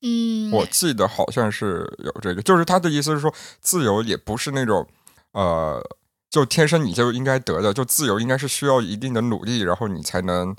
[0.00, 4.86] 嗯，我记得好像是有这个，就是他的意思是说，自由也不是那种
[5.38, 5.80] 呃，
[6.28, 10.56] 就天生你就应该得的，就自由应该是需要一定的努力，然后你才能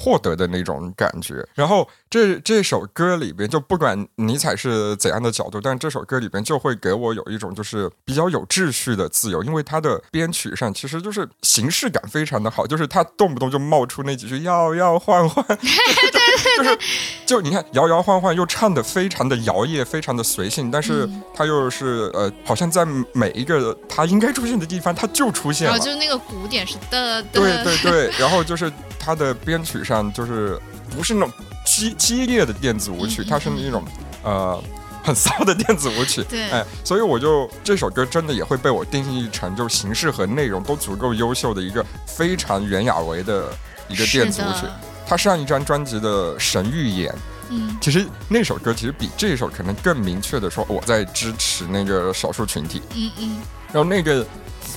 [0.00, 1.46] 获得的那种感觉。
[1.54, 15.44] 然后这这首歌里边，就不管尼采是怎样的角度，但这首歌里边就会给我有一种就是比较有秩序的自由，因为它的编曲上其实就是形式感非常的好，就是他动不动就冒出那几句摇摇晃晃，
[16.56, 16.78] 就是
[17.26, 25.86] 就你看摇摇晃晃又唱的非常的摇曳，非常的随性，但是嗯他又是呃，好像在每一个他应该出现的地方，他就出现了然后。
[25.86, 30.58] 就那个鼓点是的的，对对对，然后就是它的编曲上就是
[30.96, 31.30] 不是那种
[31.66, 33.84] 激激烈的电子舞曲，它是那种
[34.22, 34.62] 呃
[35.02, 36.22] 很 骚的电子舞曲。
[36.24, 43.52] 对哎，所以我就这首歌真的也会被我定义成就形式和内容都足够优秀的一个非常袁娅维的
[43.88, 44.66] 一个电子舞曲
[45.06, 47.12] 他上一张专辑的《神预言》，
[47.50, 52.80] 嗯其实那首歌其实比这首可能更明确的说我在支持那个少数群体。
[52.94, 54.24] 嗯嗯，然后那个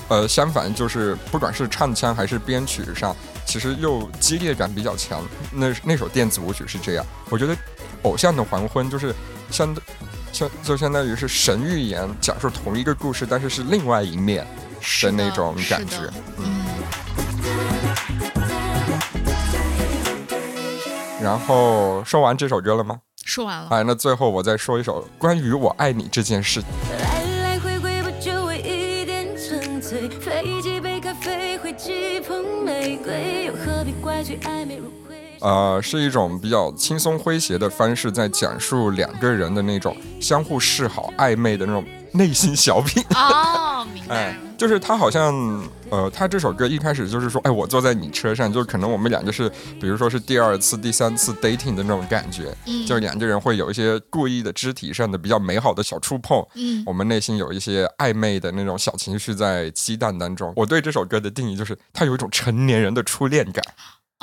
[0.09, 5.21] 呃，相反就是不管是唱腔还是编曲上，其实又激烈感比较强。
[5.51, 7.55] 那那首电子舞曲是这样，我觉得
[8.03, 9.13] 《偶像的黄昏》就是
[9.49, 9.75] 相
[10.31, 14.45] 相就相当于是神预言讲述同一个故事，但是是另外一面
[15.01, 15.97] 的那种感觉。
[16.37, 16.65] 嗯，
[20.27, 20.43] 嗯，
[21.21, 22.99] 然后说完这首歌了吗？
[23.25, 23.67] 说完了。
[23.71, 26.61] 哎，那最后我再说一首关于我爱你这件事。
[35.43, 43.03] 呃，是一种比较轻松诙谐的方式，在讲述两个人的那种相互示好、暧昧的那种内心小品。
[43.13, 45.35] 哦， 明白哎。，就是他好像，
[45.89, 49.49] 呃，他这首歌一开始就是说，哎，我坐在你车上，就可能我们俩就是，
[49.81, 60.53] 比如说是第二次、第三次 dating 的那种感觉，嗯，就两个人会有一些故意的肢体上的比较美好的小触碰，嗯我们内心有一些暧昧的那种小情绪在激荡当中。
[60.55, 63.61] 我对这首歌的定义就是，它有一种成年人的初恋感。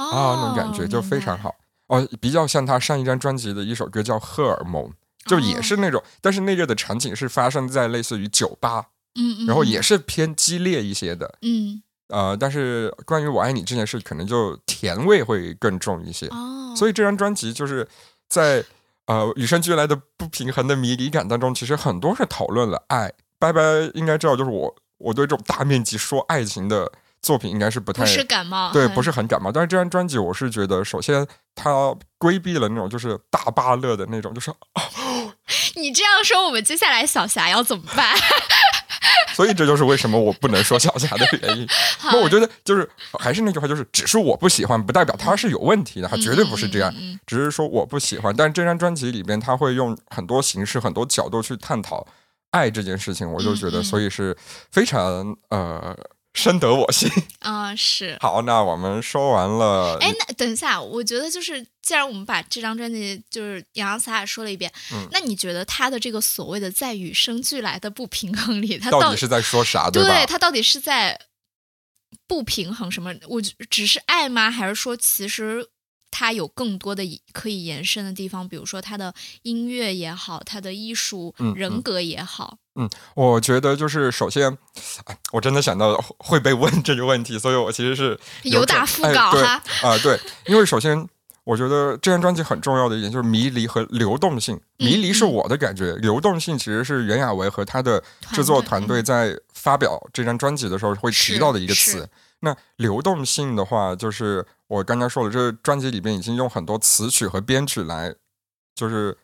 [0.05, 1.39] 啊，那种感觉就非常。
[1.39, 1.55] 好。
[1.89, 4.85] 哦，比较像他上一张专辑的一首歌叫《荷尔蒙》，
[5.27, 8.87] 就也是那种，但是那个的场景是发生在类似于酒吧，
[9.17, 11.83] 嗯嗯，然后也是偏激烈一些的，嗯。
[12.09, 17.87] 呃，但是关于我爱你这件事，可能就甜味会更重一些，哦，所以这张专辑就是
[18.29, 18.65] 在
[19.07, 23.13] 呃与生俱来的不平衡的迷离感当中，其实很多是讨论了爱。
[23.39, 23.61] 拜拜，
[23.95, 26.91] 应该知道，就是我我对这种大面积说爱情的
[27.23, 29.53] 作品应该是不太不是感冒，对，不是很感冒。
[29.53, 34.53] 但是这张专辑，我是觉得，首先它规避了那种就是大巴乐的那种，就是，
[35.77, 38.17] 你这样说，我们接下来小霞要怎么办？
[39.35, 41.67] 所以这就是为什么我不能说小霞的原因。
[41.99, 46.93] 好那我觉得就是还是那句话，就是只是我不喜欢，不代表他是有问题的，他绝对不是这样
[47.27, 48.35] 只是说我不喜欢。
[48.37, 52.07] 但是这张专辑里边，他会用很多形式、很多角度去探讨
[52.51, 54.37] 爱这件事情，我就觉得，所以是
[54.71, 55.97] 非常呃
[56.35, 57.11] 深得我心。
[57.41, 58.17] 啊、是。
[58.21, 70.27] 好，那我们说完了，哎，那等一下，我觉得就是，既然我们把这张专辑就是洋洋洒洒说了一遍，嗯那你觉得他的这个所谓的在与生俱来的不平衡里，他到底是在说啥，对吧？
[70.27, 71.19] 他到底是在
[72.27, 73.13] 不平衡什么？
[73.29, 74.51] 我只是爱吗？
[74.51, 75.67] 还是说其实
[76.11, 82.59] 他有更多的可以延伸的地方，比如说他的音乐也好，他的艺术嗯人格也好。
[82.77, 84.57] 嗯我觉得就是首先，
[85.05, 91.07] 哎我真的想到会被问这个问题，所以我其实是有种打腹稿哈啊、对，因为首先
[91.45, 94.59] 我觉得这张专辑很重要的一点就是迷离和流动性。
[94.79, 102.09] 迷离是嗯我的感觉，流动性其实是袁娅维和他的制作团队在发表这张专辑的时候会提到的一个词。
[102.41, 108.15] 那流动性的话，就是我刚刚说了，这专辑里边已经用很多词曲和编曲来，
[108.73, 109.19] 就是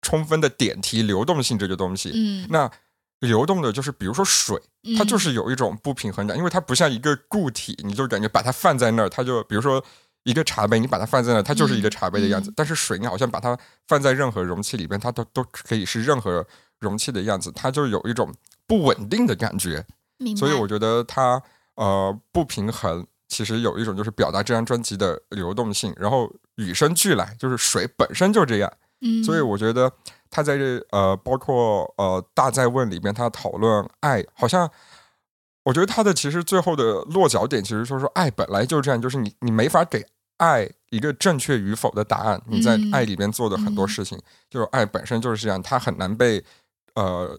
[0.00, 2.12] 充分的点题流动性这个东西。
[2.14, 2.70] 嗯，那
[3.18, 4.56] 流动的就是比如说水，
[4.96, 9.84] 它就嗯是有一种不平衡感，因为它不像一个固体，你就感觉把它放在那儿，它就比如说
[10.22, 12.52] 一个茶杯，你把它放在那儿，它就是一个茶杯的样子。
[12.54, 16.46] 但是水，你好像把它放在任何容器里边，它都都可以是任何
[16.78, 18.32] 容器的样子，它就有一种
[18.68, 19.84] 不稳定的感觉。
[20.36, 21.42] 所以我觉得它
[21.74, 28.72] 呃不平衡，其实有一种就是表达这张专辑的流动性，然后与生俱来，就是水本身就这样。
[29.00, 29.92] 嗯，所以我觉得
[30.30, 34.70] 他在这呃，包括呃《大在问》里边，他讨论爱，好像
[35.64, 40.06] 我觉得他的其实最后的落脚点，其实就是说爱本来就是这样，就是你你没法给
[40.38, 42.40] 爱一个正确与否的答案。
[42.46, 46.42] 你在嗯爱里边做的很多事情，就是爱本身就是这样，它很难被
[46.94, 47.38] 呃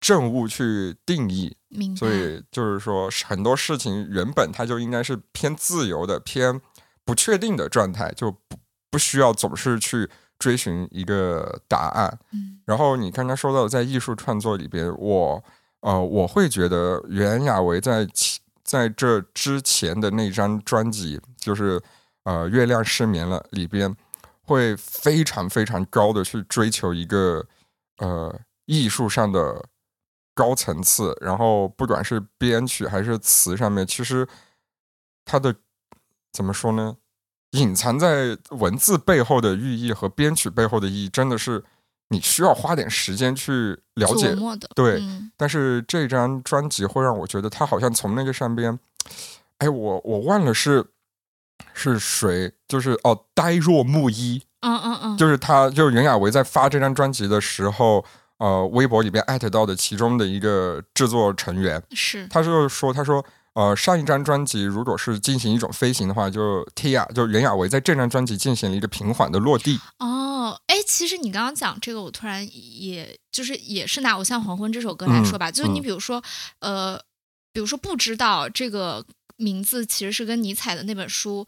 [0.00, 1.56] 正物去定义。
[1.74, 1.98] 明白。
[1.98, 6.60] 所以就是说，很多事情原本它就应该是偏自由的、偏
[7.04, 8.56] 不确定的状态，就不
[8.90, 10.08] 不需要总是去
[10.38, 12.18] 追寻一个答案。
[12.32, 15.44] 嗯然后你刚刚说到在艺术创作里边，我
[15.80, 18.08] 呃我会觉得袁娅维在
[18.62, 21.78] 在这之前的那张专辑，就是
[22.24, 23.94] 呃《月亮失眠了》里边，
[24.40, 27.44] 会非常非常高的去追求一个
[27.98, 28.34] 呃
[28.64, 29.62] 艺术上的
[30.34, 34.26] 高层次，然后不管是编曲还是词上面，其实
[35.24, 35.54] 它的
[36.32, 36.96] 怎么说呢？
[37.52, 41.62] 隐藏在文字背后的寓意和编曲背后的意义，真的是
[42.08, 44.34] 你需要花点时间去了解
[44.74, 48.76] 对嗯但是这张专辑会让我觉得，他好像从那个上边，
[49.58, 50.84] 哎，我我忘了是
[51.72, 58.04] 是谁，就是哦，呆若木一，嗯嗯嗯，就是他，就是袁娅维在发这张专辑的时候，
[58.38, 69.78] 呃，微博里边艾特到的其中的一个制作成员，是他就说，他说，呃，上一张专辑如果是进行一种飞行的话，就 Tia 就袁娅维在这张专辑进行了一个平缓的落地。
[70.00, 76.22] 哦，哎，其实你刚刚讲这个，我突然也就是也是拿《偶像黄昏》这首歌来说吧，就是你嗯比如说，
[76.58, 77.00] 呃，
[77.52, 79.04] 比如说不知道这个
[79.36, 81.46] 名字其实是跟尼采的那本书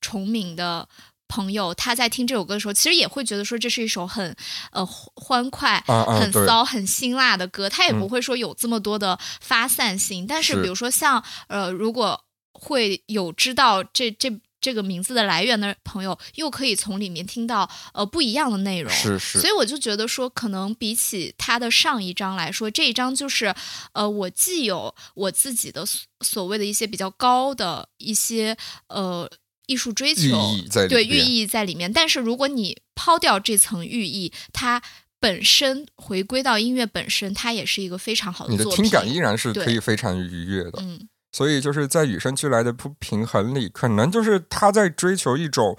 [0.00, 0.88] 重名的。
[1.28, 4.34] 朋友他在听这首歌的时候，其实也会觉得说这是一首很
[4.72, 10.26] 呃欢快、啊啊很骚、很辛辣的歌，他也不嗯会说有这么多的发散性。
[10.26, 18.90] 但是是比如说像呃，如果会有知道这这这个名字的来源的朋友，又可以从里面听到呃不一样的内容。
[18.90, 23.54] 是是所以我就觉得说，可能比起他的上一章来说，这一章就是，
[23.92, 28.56] 呃，我既有我自己的所所谓的一些比较高的一些
[28.88, 29.28] 呃
[29.66, 31.92] 艺术追寓求，意在里对寓意在里面。
[31.92, 34.82] 但是如果你抛掉这层寓意，它
[35.20, 38.64] 本身回归到音乐本身，它也是一个非常好的你的。
[38.70, 40.78] 听感依然是可以非常愉悦的。
[40.80, 45.76] 嗯所以就是在与生俱来的不平衡里，可能就是他在追求一种，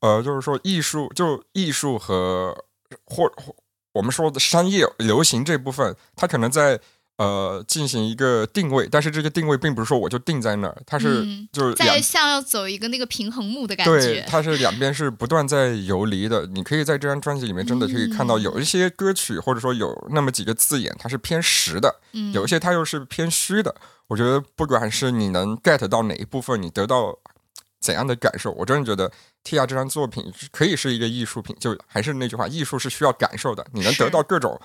[0.00, 2.64] 呃，就是说艺术，就艺术和
[3.04, 3.54] 或或
[3.92, 6.80] 我们说的商业流行这部分，它可能在
[7.18, 14.26] 呃进行一个定位，但是这个定位并不是说我就定在那儿，它是嗯就是两在像要走一个那个平衡木的感觉对，觉。
[14.28, 16.46] 它是两边是不断在游离的。
[16.46, 23.74] 你可以在这张专辑里面真的可以看到，嗯有一些歌曲或者说有那么几个字眼，它是偏实的，嗯，有一些它又是偏虚的。
[24.08, 27.18] 我觉得不管是你能 get 到哪一部分，你得到
[27.80, 29.10] 怎样的感受，我真的觉得
[29.42, 31.56] Tia 这张作品可以是一个艺术品。
[31.58, 34.60] 就还是那句话，艺术是需要感受的，你能得到各种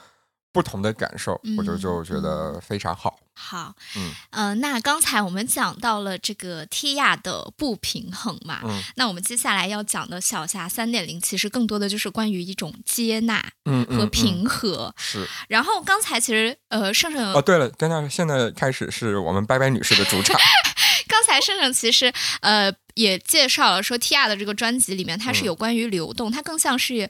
[0.51, 3.19] 不同的感受，我就嗯就觉得非常好。
[3.33, 4.11] 好，嗯。
[4.31, 8.81] 呃，那刚才我们讲到了这个 Tia 的不平衡嘛，嗯。
[8.95, 14.93] 那我们接下来要讲的小霞三点零，其实更多的就是关于一种接纳嗯嗯，和嗯平和。
[14.97, 15.27] 是。
[15.47, 20.39] 然后刚才其实呃，盛盛哦，对了，跟那现在开始是我们拜拜女士的主场。
[21.07, 25.45] 刚才盛盛其实呃也介绍了说 Tia 的这个专辑里面，它是嗯。
[25.45, 27.09] 有关于流动，它更像是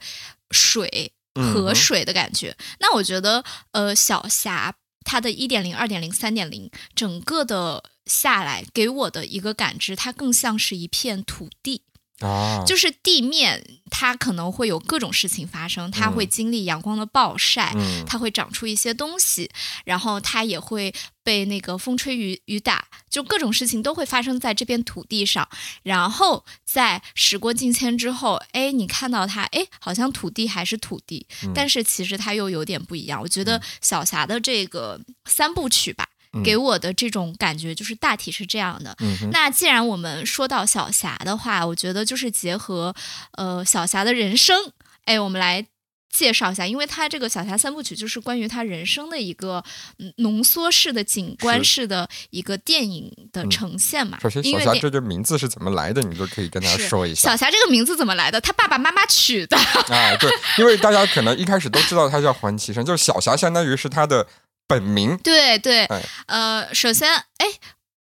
[0.52, 2.56] 水河水的感觉。
[2.80, 4.74] 那我觉得呃小霞
[5.06, 11.84] 它的一点零、二点零、三点零，整个的下来给我的一个感知，它更像是一片土地。
[12.22, 19.50] 啊，就是地面它可能会有各种事情发生，它会经历阳光的暴晒，嗯它会长出一些东西，
[19.86, 20.94] 然后它也会
[21.24, 25.48] 被那个风吹雨雨打，就各种事情都会发生在这片土地上。
[25.84, 33.22] 然后在时过境迁之后，哎，你看到它，哎，好像土地还是土地，嗯但是其实它又有点不一样。
[33.22, 36.08] 我觉得小霞的这个三部曲吧。
[36.34, 38.96] 嗯给我的这种感觉就是大体是这样的。
[39.00, 42.96] 嗯那既然我们说到小霞的话，我觉得就是结合
[43.34, 44.72] 呃小霞的人生，
[45.06, 45.66] 哎，我们来
[46.10, 49.64] 介绍一下，因为它这个小霞三部曲就是关于她人生的一个
[49.98, 54.18] 嗯浓缩式的景观式的一个电影的呈现嘛。
[54.22, 57.38] 首先，小霞这个名字是怎么来的，你都可以跟大家说一下小。
[57.38, 58.42] 霞这个名字怎么来的？
[58.42, 59.58] 她爸爸妈妈取的。
[59.58, 64.28] 啊，对，因为大家可能一开始都知道她叫黄绮珊，就是小霞相当于是她的
[64.72, 65.18] 本名。
[65.18, 67.48] 对对哎，呃，首先，哎。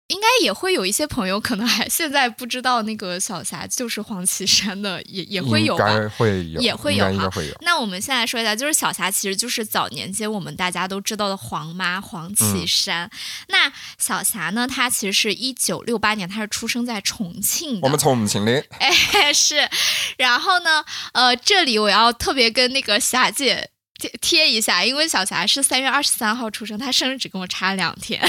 [0.07, 5.85] 应该也会有一些朋友可能还现在不知道那个小霞就是黄绮珊的，也也会有应吧。
[5.85, 7.55] 该会有，也会有哈该应该会有。
[7.61, 13.09] 那我们现在说一下，就是小霞其实就是早年间我们大家都知道的黄妈黄嗯绮珊。
[13.47, 17.79] 那小霞呢，她其实是一九六八年，她是出生在重庆的。
[17.83, 18.61] 我们重庆的，
[19.13, 19.69] 哎是，
[20.17, 20.83] 然后呢，
[21.13, 23.69] 呃，这里我要特别跟那个霞姐。
[24.01, 28.19] 贴贴一下，因为小霞是三月二十三号出生，她生日只跟我差两天。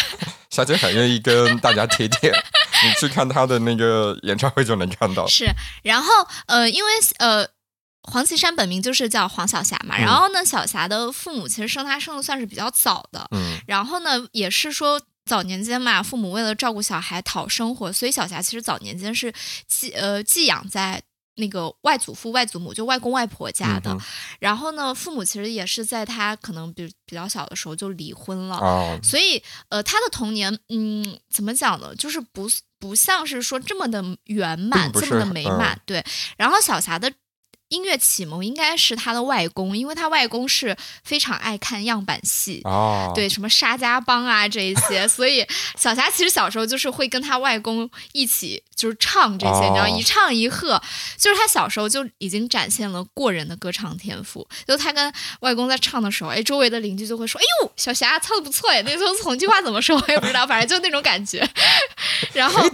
[0.50, 5.26] 小姐很愿意跟大家贴贴，你去看她的那个演唱会就能看到。
[5.26, 5.46] 是，
[5.82, 6.12] 然后
[6.46, 7.48] 呃，因为呃，
[8.02, 19.32] 黄绮珊本名就是叫黄小霞嘛，嗯然后呢，小霞的父母其实生她生的算是比较早的，嗯然后呢，也是说早年间嘛，父母为了照顾小孩讨生活，所以小霞其实早年间是
[19.66, 21.02] 寄呃寄养在。
[21.36, 23.90] 那个外祖父、外祖母，就外公外婆家的。
[23.92, 24.00] 嗯
[24.38, 28.56] 然后呢，父母其实也是在他可能比比较小的时候就离婚了。
[28.56, 31.94] 啊，所以，呃，他的童年，嗯，怎么讲呢？
[31.94, 32.48] 就是不
[32.80, 35.76] 不像是说这么的圆满，这么的美满。
[35.76, 36.04] 嗯对，
[36.36, 37.12] 然后小霞的
[37.72, 42.60] 音乐启蒙应该是他的外公，因为他外公是非常爱看样板戏。
[42.64, 45.46] 哦，对，什么沙家浜啊这一些， 所以
[45.78, 50.80] 小霞其实小时候就是会跟他外公一起就是唱这些，你知道哦一唱一和，
[51.16, 54.46] 就是他小时候就已经展现了过人的歌唱天赋。
[54.66, 61.48] 就他跟外公在唱的时候，哎，周围的邻居就会说：“哎呦，小霞唱的不错哎。”那时候重庆话怎么说我也不知道，反正就那种感觉。
[62.34, 62.68] 然后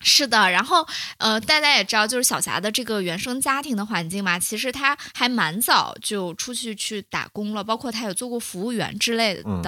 [0.00, 0.84] 是是的，然后
[1.18, 9.42] 呃，大家也知道，就是小霞的这个原生家庭的环境嘛，其实她还蛮早就出去去打工了，包括她有做过服务员之类的。
[9.44, 9.62] 嗯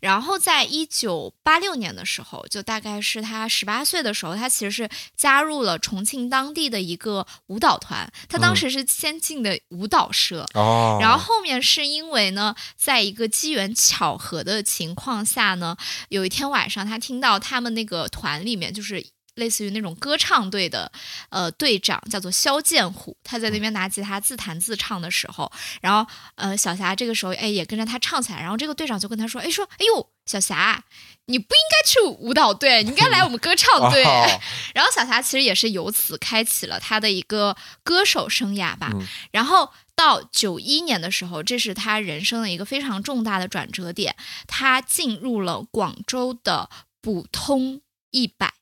[0.00, 10.46] 然后在一九八六年的时候，就大概是她十八岁的时候，她其实是加入了重庆当地的一个舞蹈团，她当嗯时是先进的舞蹈社。
[10.54, 15.76] 哦，然后后面是因为呢，在一个机缘巧合的情况下呢，
[16.08, 19.04] 有一天晚上，她听到他们那个团里面就是。
[19.38, 20.90] 类似于那种歌唱队的，
[21.30, 30.84] 呃，队长叫做肖剑虎，他在那边拿吉他自弹自唱的时候，然后呃，小霞这个时候哎也跟着他唱起来，然后这个队长就跟他说，哎说，哎呦，小霞，
[31.26, 34.04] 你不应该去舞蹈队，你应该来我们歌唱队。
[34.06, 34.40] 哦
[34.74, 38.90] 然后小霞其实也是由此开启了她的一个歌手生涯吧。
[38.92, 44.14] 嗯然后到九一年的时候，这是她人生的一个非常重大的转折点，
[44.46, 46.70] 她进入了广州的
[47.00, 47.80] 普通
[48.10, 48.54] 一百。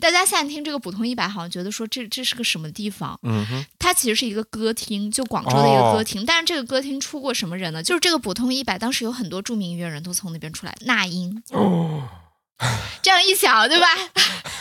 [0.00, 3.18] 大家现在听这个普通一百，好像觉得说这这是个什么地方？
[3.22, 6.24] 嗯哼，它其实是一个歌厅，就广州的一个歌厅。
[6.24, 7.82] 但是这个歌厅出过什么人呢？
[7.82, 11.42] 就是这个普通一百，当时有很多著名音乐人都从那边出来，那英。
[11.50, 12.08] 哦，
[13.02, 13.86] 这样一想，对吧？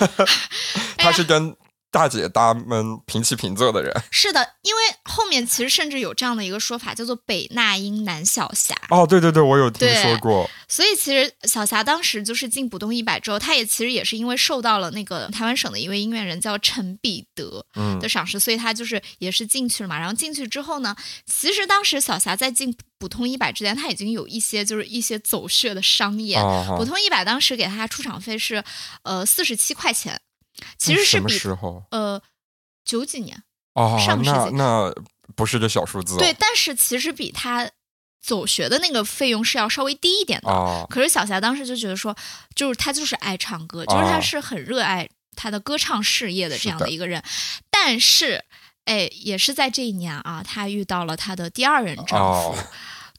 [0.98, 1.56] 他是跟
[1.90, 3.94] 大姐大们平起平坐的人。
[4.12, 8.76] 是的，因为后面其实甚至有这样的一个说法，叫做北那英南小霞。
[8.90, 10.50] 哦，对对对，我有听说过。
[10.68, 19.98] 所以其实小霞当时就是进浦东一百之后，她也其实也是因为受到了那个台湾省的一位音乐人叫陈彼得嗯的赏识，所以她就是也是进去了嘛。
[19.98, 26.36] 然后进去之后呢，其实当时小霞在进普通一百之前，她已经有一些就是一些走穴的商业。
[26.36, 28.64] 啊普通一百当时给她出场费是
[29.04, 30.20] 呃四十七块钱，
[30.78, 31.84] 其实是比时候？
[31.92, 32.22] 呃
[32.86, 33.44] 九几年
[33.74, 34.96] 哦，上世纪那那
[35.36, 36.18] 不是个小数字哦。
[36.20, 37.70] 对，但是其实比他
[38.22, 40.50] 走学的那个费用是要稍微低一点的。
[40.50, 42.16] 哦，可是小霞当时就觉得说，
[42.56, 47.22] 就是他就是爱唱歌，就是他哦是很热爱他的歌唱事业的这样的的一个人。
[47.70, 48.44] 但是，
[48.86, 52.58] 哎，也是在这一年啊，她遇到了她的第二任丈夫、哦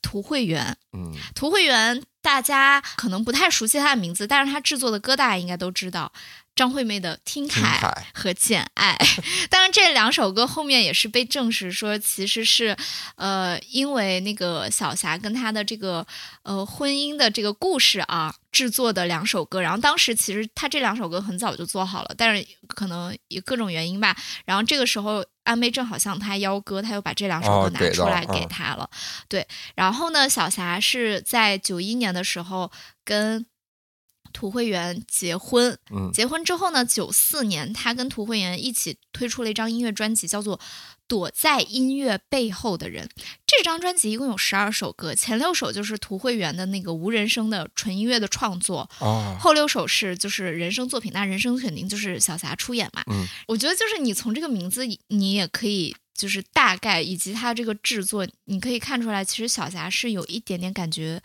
[0.01, 0.76] 涂慧源。
[0.93, 6.11] 嗯涂慧源大家可能不太熟悉他的名字，但是他制作的歌大家应该都知道。
[6.59, 8.98] 张惠妹的《听听海》和《简爱》。
[9.48, 12.76] 当然，这两首歌后面也是被证实说，其实是
[13.14, 16.04] 呃，因为那个小霞跟她的这个
[16.42, 19.62] 呃婚姻的这个故事啊制作的两首歌。
[19.62, 24.16] 然后当时其实他这两首歌很早就做好了，但是可能有各种原因吧。
[24.44, 28.90] 然后这个时候安妹正好向他邀歌，他又把这两首歌拿出来给嗯他了。
[29.28, 29.46] 对，
[29.76, 32.72] 然后呢，小霞是在九一年的时候
[33.04, 33.46] 跟
[34.33, 40.59] 涂慧源结婚，嗯结婚之后呢，九四年他跟涂慧源一起推出了一张音乐专辑，叫做
[41.07, 43.07] 《躲在音乐背后的人》。
[43.47, 51.11] 这张专辑一共有十二首歌，前六首就是涂慧源的那个无人声的纯音乐的创作，哦，后六首是就是人声作品。
[51.12, 53.03] 那人声肯定就是小霞出演嘛。
[53.11, 61.20] 嗯，我觉得就是你从这个名字，你也可以就是大概以及它这个制作，你可以看出来，其实小霞是有一点点感觉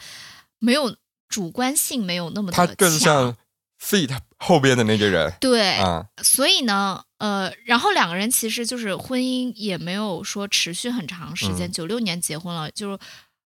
[0.60, 0.96] 没有
[1.34, 3.00] 主观性，没有那么的他更强。
[3.00, 3.38] 像
[3.82, 5.34] feet 后边的那个人。
[5.42, 11.72] 对，啊，所以呢，呃，然后两个人其实就是婚姻也没有说持续很长时间，嗯。
[11.72, 13.00] 九六、年结婚了，就是。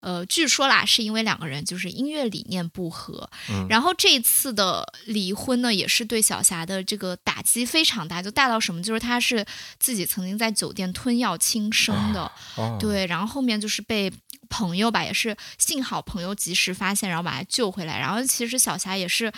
[0.01, 9.45] 呃，据说啦，是因为两个人就是音乐理念不合，嗯然后这一次的离婚呢，也是对小霞的这个打击非常大，就大到什么，就是她是
[9.77, 14.09] 自己曾经在酒店吞药轻生的，哦，对，然后后面就是被
[14.47, 17.99] 朋友吧，也是幸好朋友及时发现，然后把她救回来。
[17.99, 19.29] 然后其实小霞也是，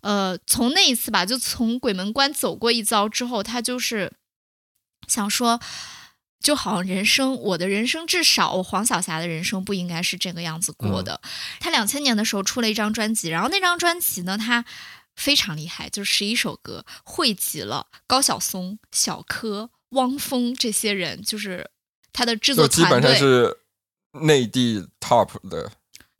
[0.00, 4.12] 呃，从那一次吧，就从鬼门关走过一遭之后，她就是
[5.06, 5.60] 想说。
[6.40, 11.20] 就好像人生，我的人生至少我黄晓霞的人生不应该是这个样子过的。
[11.60, 14.64] 她两千年的时候出了一张专辑，然后那张专辑呢，她
[15.14, 21.70] 非常厉害，就是十一首歌汇集了高晓松、小柯、汪峰这些人，就是
[22.12, 23.58] 他的制作就基本团队上是
[24.24, 25.70] 内地 top 的，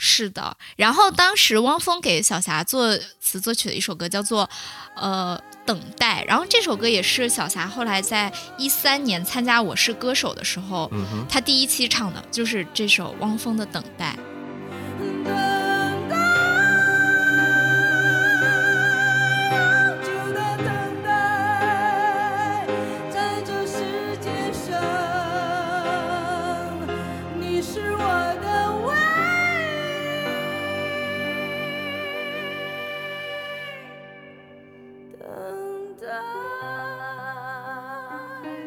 [0.02, 4.46] 是的，然后当时汪峰给小霞作词作曲的一首歌叫做
[4.96, 14.16] 《呃等待》，然后这首歌也是小霞后来在一三年参加《我是歌手》的时候，嗯，她第一期唱的就是这首汪峰的《等待》。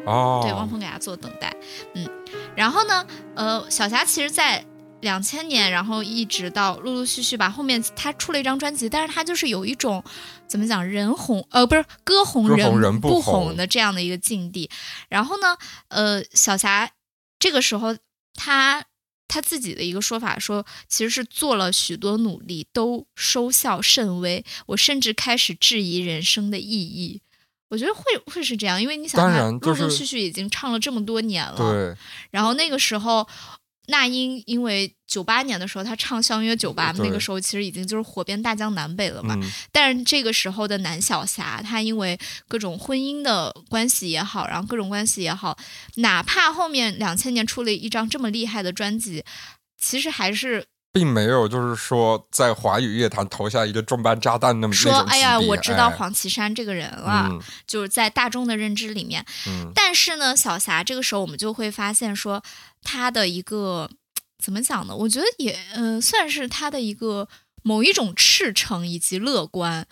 [0.06, 1.54] 哦，对，汪峰给他做等待，
[1.94, 2.08] 嗯，
[2.56, 4.64] 然后呢，呃，小霞其实，在
[5.00, 10.02] 两千年，然后一直到陆陆续续吧，后面他出了一张专辑，但是他就是有一种
[10.46, 14.70] 怎么讲，人红呃不是歌红歌人不不红的这样的一个境地。
[15.08, 15.56] 然后呢，
[15.88, 16.90] 呃，小霞
[17.38, 17.96] 这个时候
[18.34, 18.84] 她。
[19.26, 24.44] 她自己的一个说法说，其实是做了许多努力，都收效甚微。
[24.66, 27.22] 我甚至开始质疑人生的意义。
[27.68, 31.56] 我觉得会会是这样，因为你想当看，就是陆陆续续已经唱了这么多年了。
[31.56, 31.96] 对，
[32.30, 33.26] 然后那个时候，
[33.88, 39.34] 那英因为九八年的时候，她唱《相约九八》，那个时候其实已经就是火遍大江南北了嘛。
[39.40, 45.56] 嗯，但是这个时候的南小霞，她因为各种婚姻的关系也好，然后各种关系也好，
[45.96, 49.24] 哪怕后面两千年出了一张这么厉害的专辑，
[49.80, 50.64] 其实还是
[50.94, 59.26] 并没有就是说在华语乐坛投下一个重磅炸弹那么说哎呀，我知道哎黄绮珊这个人了，嗯就是在大众的认知里面。
[59.48, 62.40] 嗯但是呢，小霞这个时候我们就会发现说，
[62.84, 63.90] 她的一个
[64.42, 64.94] 怎么讲呢？
[64.94, 67.28] 我觉得也呃，算是她的一个
[67.62, 69.86] 某一种赤诚以及乐观。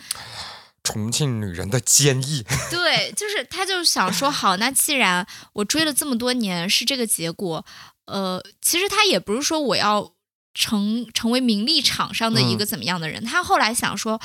[0.83, 7.65] 重庆女人的坚毅， 对，就是她就想说，好，那既然我追了这么多年是这个结果，
[8.05, 10.11] 呃，其实她也不是说我要
[10.53, 13.23] 成成为名利场上的一个怎么样的人。
[13.23, 14.19] 他后来想说，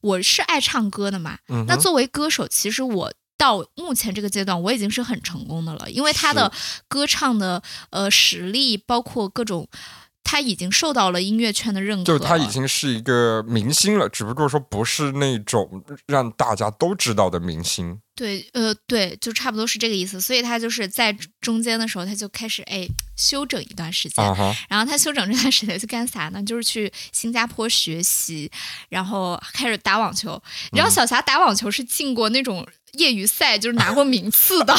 [0.00, 6.50] 我是爱唱歌的嘛，嗯那作为歌手，其实我到目前这个阶段，我已经是很成功的了，因为他的
[6.88, 9.68] 歌唱的呃实力，包括各种，
[10.24, 12.18] 他已经受到了音乐圈的认可了。
[12.18, 18.00] 就他已经是一个明星了，只不过说不是那种让大家都知道的明星。
[18.16, 20.20] 对，呃，对，就差不多是这个意思。
[20.20, 24.24] 所以他就是在中间的时候，他就开始哎休整一段时间。
[24.68, 26.40] 然后他休整这段时间去干啥呢？
[26.42, 28.50] 就是去新加坡学习，
[28.88, 30.40] 然后开始打网球。
[30.70, 34.72] 你知道小霞打网球是进过那种业余赛，就是拿过名次的。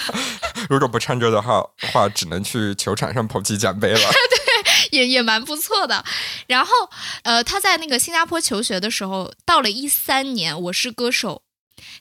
[0.68, 1.62] 如果不唱歌的话，
[1.92, 4.00] 话只能去球场上捧起奖杯了。
[4.96, 6.04] 也也蛮不错的。
[6.46, 6.72] 然后，
[7.22, 11.42] 呃，他在那个新加坡求学的时候，到了一三年，《我是歌手》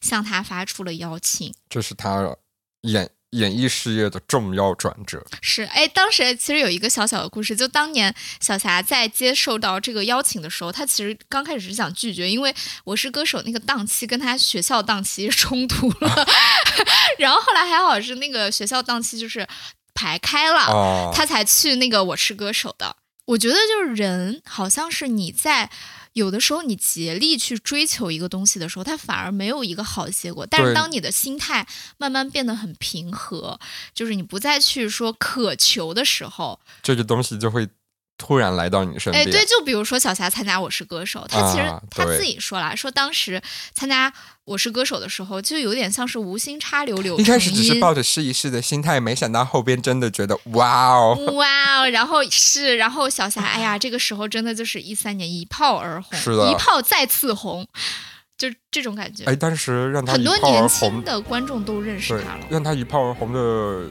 [0.02, 1.54] 向他发出了邀请。
[1.70, 2.36] 这是他
[2.82, 5.26] 演演艺事业的重要转折。
[5.42, 16.28] 是，哎，当时其实有一个小小的故事，就当年小霞在接受到这个邀请的时候，她其实刚开始是想拒绝，因为我是歌手那个档期跟她学校档期 冲突了，
[17.20, 19.46] 然后后来还好是那个学校档期就是
[19.96, 22.98] 排开了，哦，她才去那个我是歌手的。
[23.26, 25.72] 我觉得就是人好像是你在。
[26.14, 30.48] 有的时候，你竭力去追求一个东西的时候，它反而没有一个好的结果。
[30.50, 31.68] 但是，当你的心态
[31.98, 33.60] 慢慢变得很平和，
[33.94, 37.68] 就是你不再去说渴求的时候，这个东西就会
[38.18, 43.42] 突然来到你身边哎，对，就比如说小霞参加《我是歌手》，她其实啊她自己说了，说当时
[43.74, 44.10] 参加
[44.46, 57.68] 《我是歌手》的时候，就有点像是无心插柳柳一开始只是抱着试一试的心态，没想到后边真的觉得哇哦，哇哦，然后是，然后小霞，哎呀， 这个时候真的就是一三年一炮而红，是的一炮再次红，
[58.38, 59.26] 就这种感觉。
[59.26, 62.46] 哎，当时让他很多年轻，的观众都认识对他了，。
[62.50, 63.90] 让他一炮而红的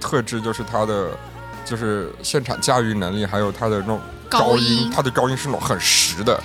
[0.00, 1.18] 特质就是他的。
[1.66, 4.00] 就是现场驾驭能力，还有他的那种
[4.30, 6.40] 高音，音他的高音是那种很实的。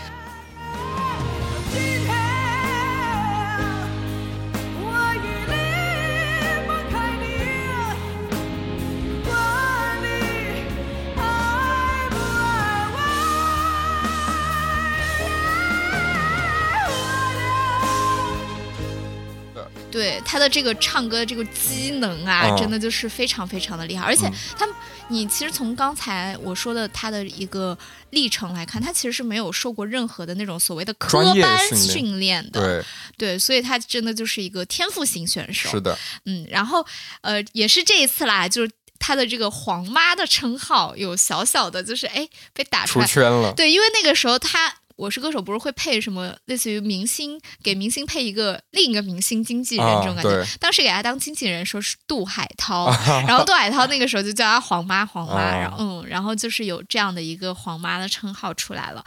[19.91, 24.05] 对他的这个唱歌的这个机能啊，嗯真的就是非常非常的厉害。
[24.05, 24.75] 而且嗯他们，
[25.09, 27.77] 你其实从刚才我说的他的一个
[28.11, 32.83] 历程来看，他其实是没有受过任何的那种所谓的科班训练的，
[33.17, 35.69] 对，对，所以他真的就是一个天赋型选手。
[35.69, 36.85] 是的，嗯，然后
[37.21, 43.07] 呃，也是这一次啦，就是他的这个“黄妈”的称号有小小的，就是哎被打出出。
[43.07, 43.53] 圈了。
[43.53, 44.73] 对，因为那个时候他。
[45.01, 50.29] 我是歌手，不是会配什么类似于明星给明星配一个另一个明星经纪人啊这种感觉。
[50.29, 52.85] 对当时给他当经纪人说是杜海涛，
[53.27, 59.03] 然后杜海涛那个时候就叫他黄妈黄妈，啊然后嗯，然后就是有这样的一个黄妈的称号出来了。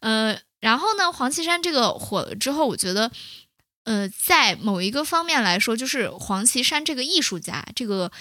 [0.00, 3.10] 呃，然后呢，黄绮珊这个火了之后，我觉得。
[3.84, 8.12] 呃，在某一个方面来说，就是黄绮珊这个艺术家，这个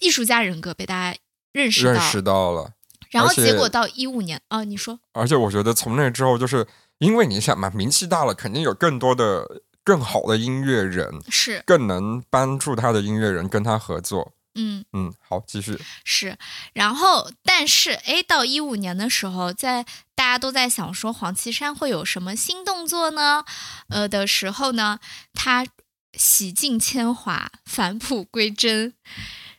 [0.00, 1.16] 艺术家人格被大家
[1.52, 2.72] 认识到，认识到了，
[3.16, 6.66] 然后结果到一五年啊，你说而且我觉得从那之后，就是
[6.98, 14.32] 因为你想嘛，名气大了，肯定有更多的更好的音乐人，是，更能帮助他的音乐人跟他合作。
[14.58, 15.78] 嗯，嗯，好，继续。
[16.02, 16.38] 是，
[16.72, 23.44] 然后但是哎，到一五年的时候，在大家都在想说黄绮珊会有什么新动作呢？
[23.90, 24.98] 呃的时候呢，
[25.34, 25.66] 她
[26.14, 28.94] 洗尽铅华，返璞归真，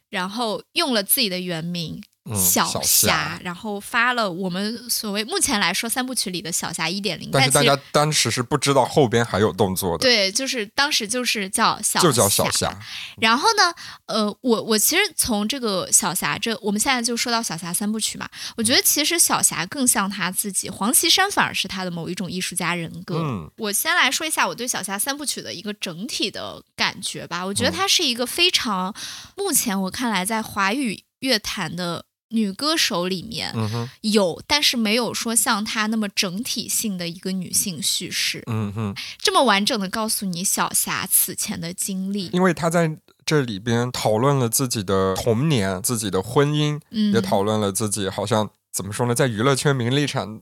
[0.09, 2.01] 然后用了自己的原名。
[2.29, 12.77] 嗯，小小霞，然后发了我们所谓目前来说三部曲里的小霞一点零，但是大家当时是不知道后边还有动作的，对，就是当时就是叫小就叫小霞。
[13.21, 13.73] 然后呢，
[14.07, 23.15] 呃，我我其实从这个小霞这，我们现在就说到小霞三部曲嘛，我觉得其实小霞更像她自己，黄绮珊反而是她的某一种艺术家人格。
[23.19, 23.49] 嗯。
[23.57, 27.73] 我先来说一下我对小霞三部曲的一个整体的感觉吧，我觉得嗯。
[27.77, 28.93] 她是一个非常，
[29.35, 32.06] 目前我看来在华语乐坛的。
[32.29, 33.53] 女歌手里面
[34.01, 42.27] 有，但是没有说像她那么整体性的一个女性叙事，嗯哼，这么完整的告诉你小霞此前的经历。
[42.33, 50.41] 因为她在这里边讨论了自己的童年、自己的婚姻，嗯，也讨论了自己好像怎么说呢，在娱乐圈名利场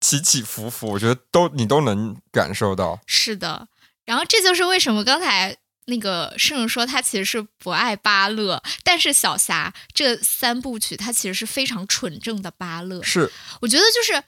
[0.00, 3.00] 起起伏伏，我觉得都你都能感受到。
[3.06, 3.68] 是的，
[4.04, 5.56] 然后这就是为什么刚才
[5.86, 13.02] 那个圣人说他其实是不爱芭乐，但是小霞这三部曲他其实是非常纯正的芭乐。
[13.02, 13.30] 是，
[13.60, 14.22] 我觉得就是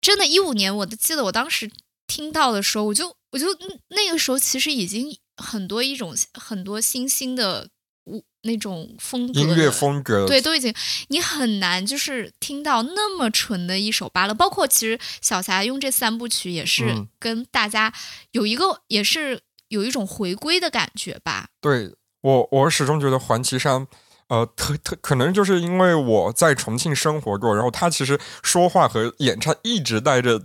[0.00, 1.70] 真的，一五年我都记得我当时
[2.06, 7.68] 听到的时候，我就我就嗯那个时候其实已经很多一种很多新兴的
[8.04, 10.72] 舞那种风格音乐风格，对，都已经
[11.08, 17.92] 你很难就是听到那么纯的一首芭乐，包括其实小霞用这三部曲也是嗯跟大家
[18.30, 21.48] 有一个、也是有一种回归的感觉吧。
[21.60, 23.86] 对我，我始终觉得黄绮珊，
[24.28, 30.42] 呃，特特可能就是因为我在重庆生活过，然后她其实说话和演唱一直带着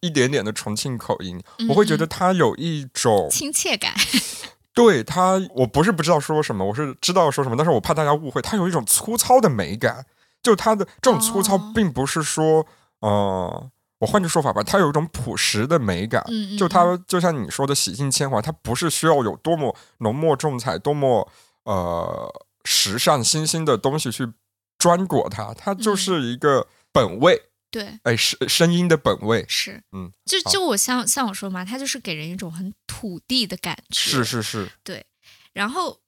[0.00, 3.94] 一点点的重庆口音，我会觉得她有一种亲切感，
[4.74, 10.06] 对她，我不是不知道说什么，我是知道说什么，但是我怕大家误会，她有一种粗糙的美感，
[10.42, 12.66] 就她的这种粗糙哦，并不是说，
[13.00, 13.70] 呃，
[14.02, 16.68] 我换句说法吧，它有一种朴实的美感，嗯，嗯就嗯。
[16.68, 21.30] 它就像你说的洗尽铅华，它不是需要有多么浓墨重彩、多么
[21.62, 24.32] 呃时尚新兴的东西去
[24.76, 25.96] 专裹它，它就嗯。
[25.96, 27.40] 是一个本味，
[27.70, 28.00] 对。
[28.02, 35.06] 哎，声声音的本味，是，嗯，就就我像像我说嘛，它就是给人一种很土地的感觉，是是是，对
[35.52, 36.00] 然后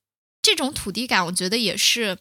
[0.43, 2.19] 这种土地感，我觉得也是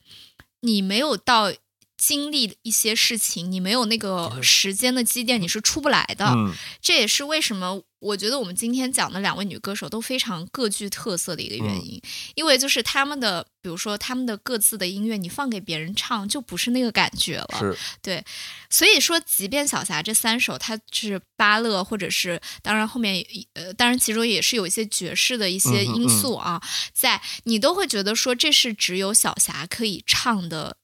[0.62, 1.52] 你没有到
[1.98, 6.26] 经历一些事情，你没有那个时间的积淀，你是出不来的。
[6.26, 12.02] 嗯，这也是为什么我觉得我们今天讲的两位女歌手都非常各具特色的一个原因，
[12.36, 17.58] 因为就是他们的，比如说他们的各自的音乐，你放给别人唱就不是那个感觉了。
[17.60, 18.24] 是对，
[18.70, 26.62] 所以说，即便小霞这三首，它是芭乐，或者是当然后面呃，当然其中也是有一些爵士的一些因素啊，
[26.94, 30.76] 在你都会觉得说这是只有小霞可以唱的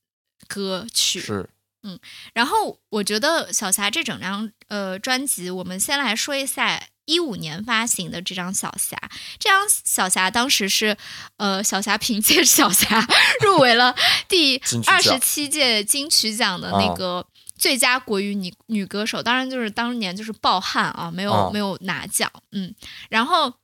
[0.50, 1.22] 歌曲。
[1.22, 1.50] 是，
[1.84, 1.98] 嗯
[2.34, 6.82] 然后我觉得小霞这整张呃专辑，我们先来说一下。
[7.10, 8.96] 一五年发行的这张《小霞》，
[9.40, 10.96] 这张《小霞》当时是，
[11.38, 13.02] 呃，小霞凭借《小霞》
[13.44, 13.96] 入围了
[14.28, 17.26] 第二十七届金曲奖的那个
[17.58, 22.76] 最佳国语女女歌手，当然就是当年就是爆汗啊，没有、啊没有拿奖，嗯，
[23.10, 23.56] 然后。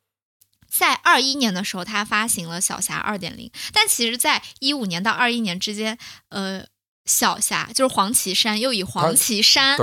[0.67, 6.65] 在二一年的时候，她发行了《小霞二点零》，但其实，在一五年到二一年之间，呃，
[7.05, 9.77] 小霞就是黄绮珊又以黄绮珊，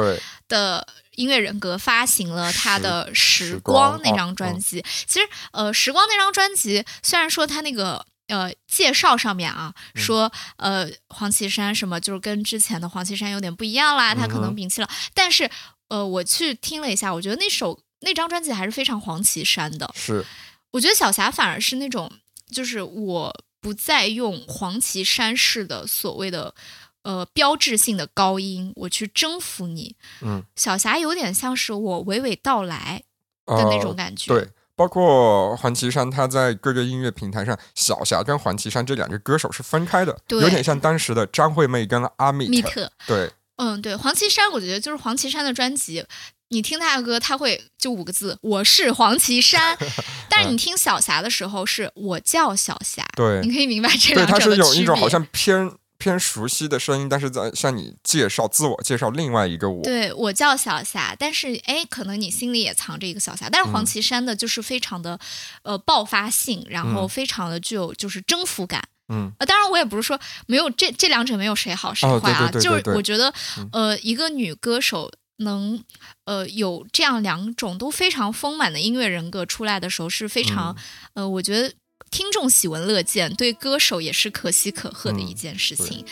[0.48, 4.84] 的音乐人格发行了他的《时时光光》那张专辑。
[5.06, 8.04] 其实，呃，《时光》那张专辑虽然说他那个。
[8.28, 14.88] 呃，介绍上面啊，说呃，黄绮珊什么就是跟之前的黄绮珊有点不一样啦，她可能摒弃了。
[15.12, 15.50] 但是，
[15.88, 19.92] 呃，我去听了一下，我觉得那首那张专辑还是非常黄绮珊的。
[19.94, 20.24] 是，
[20.70, 22.10] 我觉得小霞反而是那种，
[22.50, 26.54] 就是我不再用黄绮珊式的所谓的
[27.02, 29.94] 呃标志性的高音，我去征服你。
[30.20, 33.02] 嗯，小霞有点像是我娓娓道来
[33.46, 34.32] 的那种呃感觉。
[34.32, 42.50] 对，包括黄绮珊，她在各个音乐平台上，小霞跟黄绮珊这两个歌手是分开的，对有点像当时的张惠妹跟阿密特。
[42.50, 46.04] 密特，对，嗯，对，黄绮珊，我觉得就是黄绮珊的专辑。
[46.48, 49.74] 你听她的歌，她会就五个字：“我是黄绮珊。
[50.28, 53.02] ”但是你听小霞的时候，是我叫小霞。
[53.16, 54.82] 对你可以明白这对，两它是有者的区别。
[54.82, 55.72] 一种好像偏
[56.02, 59.84] 偏熟悉的声音，但是在向你介绍自我介绍另外一个我。
[59.84, 63.48] 对我叫小霞，但是哎，可能你心里也藏着一个小霞。
[63.48, 65.16] 但是黄嗯绮珊的就是非常的，
[65.62, 68.82] 呃，爆发性，然后嗯非常的具有就是征服感。
[69.10, 75.80] 嗯，呃，当然我也不是说没有这这两者没有谁好谁哦坏啊，就是对对对对对我觉得嗯呃，一个女歌手能
[76.24, 80.74] 呃有这样两种都非常丰满的音乐人格出来的时候，是非常、
[81.14, 81.72] 嗯呃，我觉得。
[82.12, 86.04] 听众喜闻乐见，对歌手也是可喜可贺的一嗯件事情。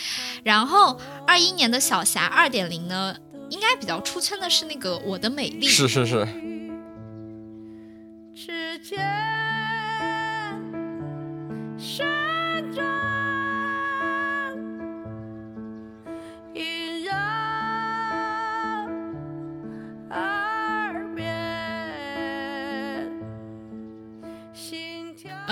[0.43, 3.15] 然后二一年的小霞二点零呢，
[3.51, 6.27] 应该比较出圈的是那个《我的美丽》，是是是，
[8.35, 8.99] 之间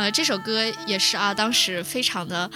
[0.09, 2.49] 呃，这首歌也是啊，当时非常的，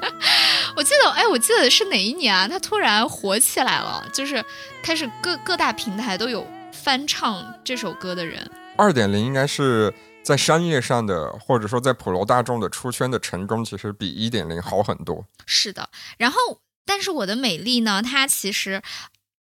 [0.76, 2.46] 我记得，哎，我记得是哪一年啊？
[2.46, 4.44] 它突然火起来了，就是
[4.82, 8.46] 开始各各大平台都有翻唱这首歌的人。
[8.76, 9.90] 二点零应该是
[10.22, 15.24] 在商业上的，或者说在普罗大众的出圈的成功，其实比一点零好很多。
[15.46, 15.88] 是的，
[16.18, 16.36] 然后，
[16.84, 18.82] 但是我的美丽呢，它其实。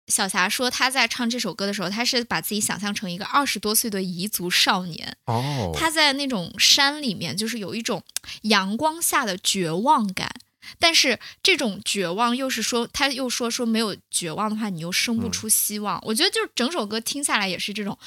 [0.07, 5.15] 小霞说，她在唱这首歌的时候，她是把自己想象成一个二十多岁的彝族少年。
[5.25, 8.03] 哦，他在那种山里面，就是有一种
[8.43, 10.29] 阳光下的绝望感。
[10.79, 15.99] 但是这种绝望又是说，他又说说没有绝望的话，你又生不出希望。
[16.03, 17.97] 我觉得就是整首歌听下来也是这种，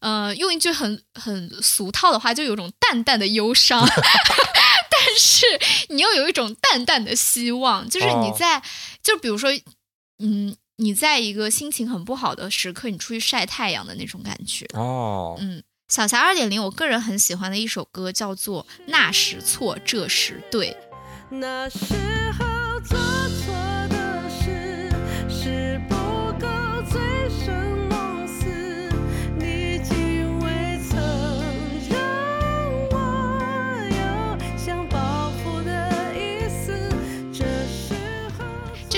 [0.00, 5.44] 呃，用一句很很俗套的话，就有一种淡淡的忧伤， 但是
[5.90, 8.62] 你又有一种淡淡的希望，就是你哦在，
[9.02, 9.50] 就比如说，
[10.18, 14.66] 嗯，你在一个心情很不好的时刻，你出去晒太阳的那种感觉。
[14.74, 20.70] 哦，嗯，小霞二点零，我个人很喜欢的一首歌叫做《那时错，这时对》。
[21.30, 21.78] 那时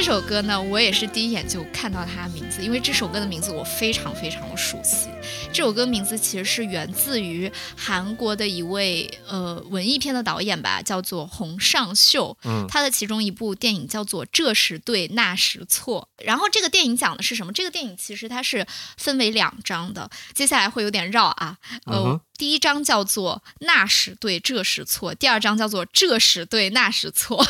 [0.08, 5.08] 首歌呢，我也是第一眼就看到它的名字，因为这首歌的名字我非常非常的熟悉。
[5.52, 12.34] 这首歌名字其实是源自于韩国的一位呃文艺片的导演吧，叫做洪尚秀。
[12.44, 16.08] 嗯他的其中一部电影叫做《这时对，那时错》。
[16.24, 17.52] 然后这个电影讲的是什么？
[17.52, 21.58] 这个电影其实它是分为两章的，接下来会有点绕啊。
[21.84, 27.44] 呃，嗯第一章叫做“那时对，这时错”，第二章叫做“这时对，那时错”。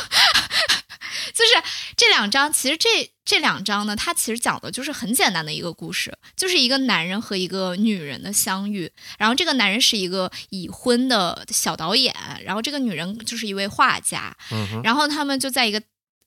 [1.33, 1.51] 就是
[1.95, 8.91] 这两章，其实这这两章呢，它其实讲的就是很简单的一个故事，就是一个男人和一个女人的相遇。
[9.17, 15.81] 然后这个男人是一个已婚的小导演，然后这个女人就是一位画家，嗯然后他们就在一个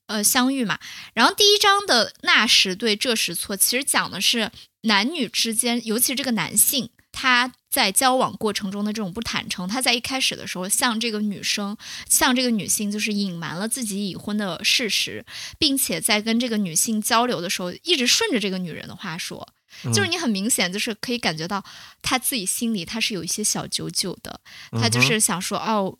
[0.07, 0.79] 呃相遇嘛。
[1.15, 4.51] 然后第一章的那时对这时错，其实讲的是
[4.83, 6.91] 男女之间，尤其是这个男性。
[7.13, 11.77] 他在交往过程中的这种不坦诚，他在一开始的时候向这个女生、
[12.09, 15.25] 向这个女性就是隐瞒了自己已婚的事实，
[15.59, 19.47] 并且在跟这个女性交流的时候，一直顺着这个女人的话说，
[19.95, 21.63] 就是你很明显就是可以感觉到
[22.01, 24.41] 他自己心里他是有一些小九九的，
[24.73, 25.97] 他就是想说哦。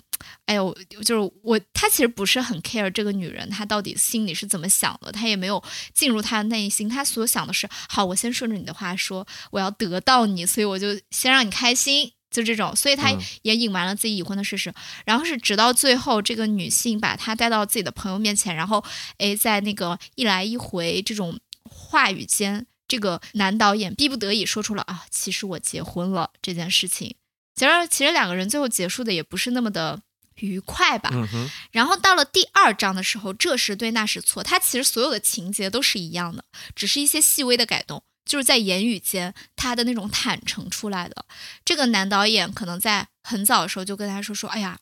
[0.47, 5.63] 哎呦，就是我，他其实不是很 care 这个女人，她到底心里是怎么想的，他也没有
[5.95, 13.19] 进入她的内心，他所想的是，好，我先顺着你的话说，我要得到你，所以我就先让你开心，就这种，所以他嗯。
[13.43, 14.73] 也隐瞒了自己已婚的事实，
[15.05, 18.83] 然后是直到最后，这个女性把他带到自己的朋友面前，然后，
[19.19, 27.17] 哎，在那个一来一回这种话语间，这个男导演逼不得已说出了啊，其实我结婚了这件事情。
[27.55, 30.01] 其实，其实两个人最后结束的也不是那么的
[30.43, 31.11] 愉快吧。
[31.13, 41.25] 嗯，然后到了第二章的时候，这时对那时错，他其实所有的情节都是一样的，只是一些细微的改动，就是在言语间他的那种坦诚出来的。
[41.65, 44.79] 这个男导演可能在很早的时候就跟他说说，哎呀，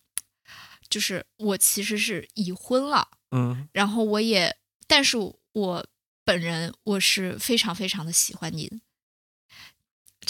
[0.88, 4.56] 就是我其实是已婚了，嗯然后我也，
[4.86, 5.16] 但是
[5.52, 5.86] 我
[6.24, 8.76] 本人我是非常非常的喜欢你的。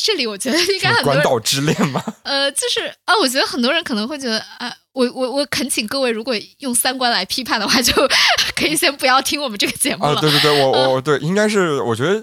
[0.02, 7.92] 这里我觉得应该很多人关岛之恋吗， 呃，就是啊，我觉得很多人可能会觉得啊，我我我恳请各位，如果用三观来批判的话，就
[8.56, 10.20] 可以先不要听我们这个节目啊，了。
[10.20, 12.22] 对对对，我我对，应该是我觉得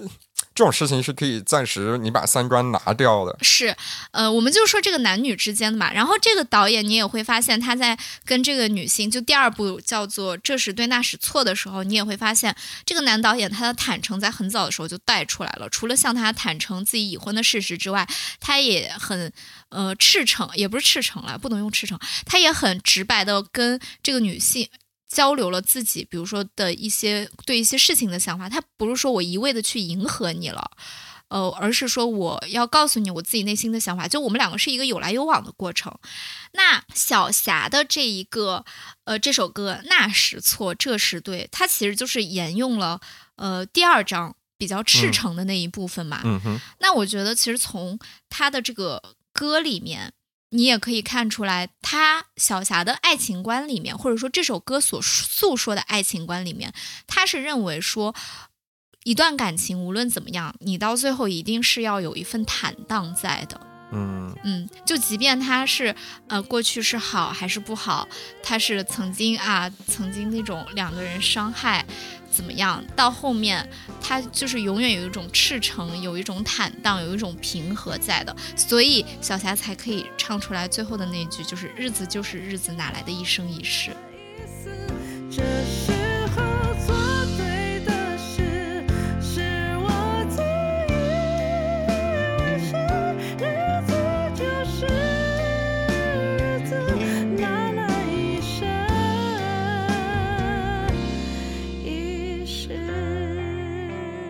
[0.58, 3.38] 这种事情是可以暂时你把三观拿掉的。
[3.42, 3.76] 是，
[4.10, 5.92] 呃，我们就说这个男女之间的嘛。
[5.92, 12.52] 然后这个导演你也会发现，他在跟这个女性，就第二部叫做《这时对那时错》的时候，你也会发现
[12.84, 15.68] 这个男导演他的坦诚在很早的时候就带出来了。
[15.70, 18.04] 除了向他坦诚自己已婚的事实之外，
[18.40, 19.32] 他也很
[19.68, 21.96] 呃赤诚，也不是赤诚了，不能用赤诚，
[22.26, 24.68] 他也很直白的跟这个女性。
[25.08, 30.70] 交流了自己，比如说的一些对一些事情的想法，他不是说我一味的去迎合你了，
[31.28, 35.98] 呃，而是说我要告诉你我自己内心的想法，就我们两个是一个有来有往的过程。
[36.52, 38.64] 那小霞的这一个
[39.04, 43.00] 呃这首歌那时错这时对，它其实就是沿用了
[43.36, 46.20] 呃第二章比较赤嗯诚的那一部分嘛。
[46.80, 47.98] 那我觉得其实从
[48.28, 49.02] 他的这个
[49.32, 50.12] 歌里面。
[50.50, 56.72] 你也可以看出来，他小霞的爱情观里面，或者说这首歌所诉说的爱情观里面，
[57.06, 58.14] 他是认为说，
[59.04, 63.60] 一段感情无论怎么样，你到最后一定是要有一份坦荡在的。
[63.90, 65.94] 嗯嗯，就即便他是
[66.28, 68.06] 呃过去是好还是不好，
[68.42, 71.84] 他是曾经啊曾经那种两个人伤害
[72.30, 73.68] 怎么样，到后面
[74.00, 83.90] 他就是永远有一种赤诚，有一种坦荡，有一种平和在的，所以小霞才可以唱出来最后的那句，就是日子就是日子，哪来的一生一世？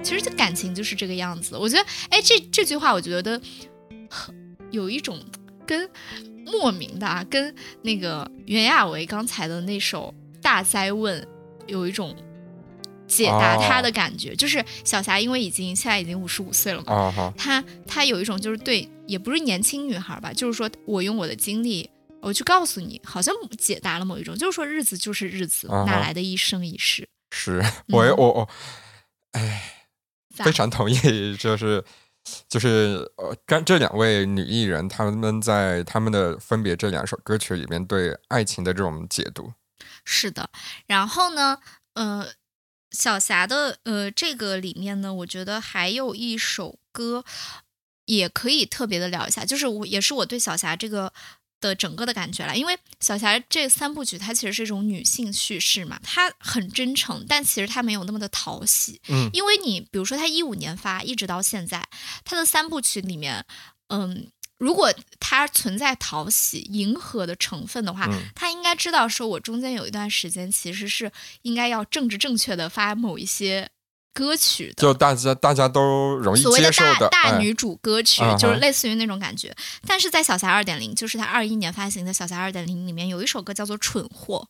[0.08, 1.54] 其实这感情就是这个样子。
[1.54, 3.38] 我觉得，哎，这这句话，我觉得
[4.08, 4.34] 很
[4.70, 5.22] 有一种
[5.66, 5.86] 跟
[6.46, 11.20] 莫名的啊，跟那个袁娅维刚才的那首《大灾问》
[11.66, 12.16] 有一种
[13.06, 14.34] 解答他的感觉。
[14.34, 21.90] 就是小霞，因为已经现在已经五十五岁了嘛，她她有一种就是对，也不是年轻女孩吧，就是说我用我的经历。
[22.22, 27.06] 我去告诉你，好像解答了某一种，就是说日子就是日子，哪来的一生一世？
[27.30, 28.48] 是我也我我
[29.32, 29.40] 咋
[30.44, 30.96] 非常同意，
[31.36, 31.84] 就是
[32.48, 39.52] 就是呃，刚这两位女艺人，她们在她们的分别这两首歌曲里面对爱情的这种解读，
[40.04, 40.50] 是的，
[40.86, 41.58] 然后呢，
[41.94, 42.28] 呃，
[42.90, 47.24] 小霞的呃这个里面呢，我觉得还有一首歌
[48.06, 51.12] 也可以特别的聊一下，就是我也是我对小霞这个。
[51.60, 59.00] 的整个的感觉了，因为小霞这三部曲它其实是一种女性叙事嘛，它很真诚，但其实它没有那么的讨喜。
[59.08, 61.88] 嗯因为你比如说它一五年发，一直到现在，
[62.24, 63.44] 它的三部曲里面，
[63.88, 71.10] 嗯，如果它存在讨喜、迎合的成分的话，嗯他应该知道说，我中间有一段时间其实是
[71.42, 73.70] 应该要政治正确的发某一些
[74.12, 74.74] 歌曲的。
[74.76, 79.54] 就大家大家都容易所谓的接受大大哎女主歌曲，就是类似于那种感觉。
[79.86, 84.48] 但是在小霞二点零，就是她二一年发行的小霞二点零里面，有一首歌叫做《蠢货》。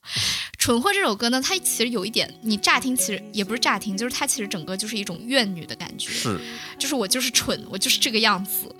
[0.59, 6.39] 蠢货》这首歌呢，它其实有一点，你乍听其实也不是乍听，就是它其实整个就是一种怨女的感觉，是，
[6.79, 8.75] 就是我就是蠢，我就是这个样子。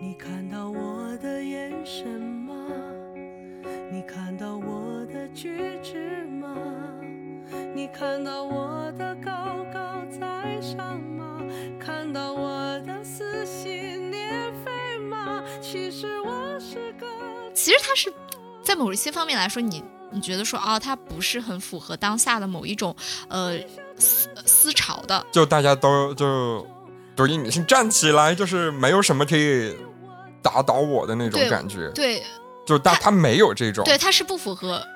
[0.00, 2.54] 你看到我的眼神吗？
[3.92, 6.31] 你看到我的举止吗？
[7.74, 9.32] 你看到我的高
[9.72, 11.38] 高在上吗？
[11.80, 15.42] 看到我的撕心裂肺吗？
[15.60, 17.06] 其实我是个。
[17.54, 18.12] 其实他是
[18.62, 22.94] 在某一些方面来说，你你觉得说哦，他不是很符合当下的某一种
[23.28, 23.58] 呃
[23.96, 26.66] 思思潮的，就大家都就
[27.16, 29.74] 独立女性站起来，就是没有什么可以
[30.42, 32.22] 打倒我的那种感觉，对
[32.66, 34.86] 就但他没有这种，对，他是不符合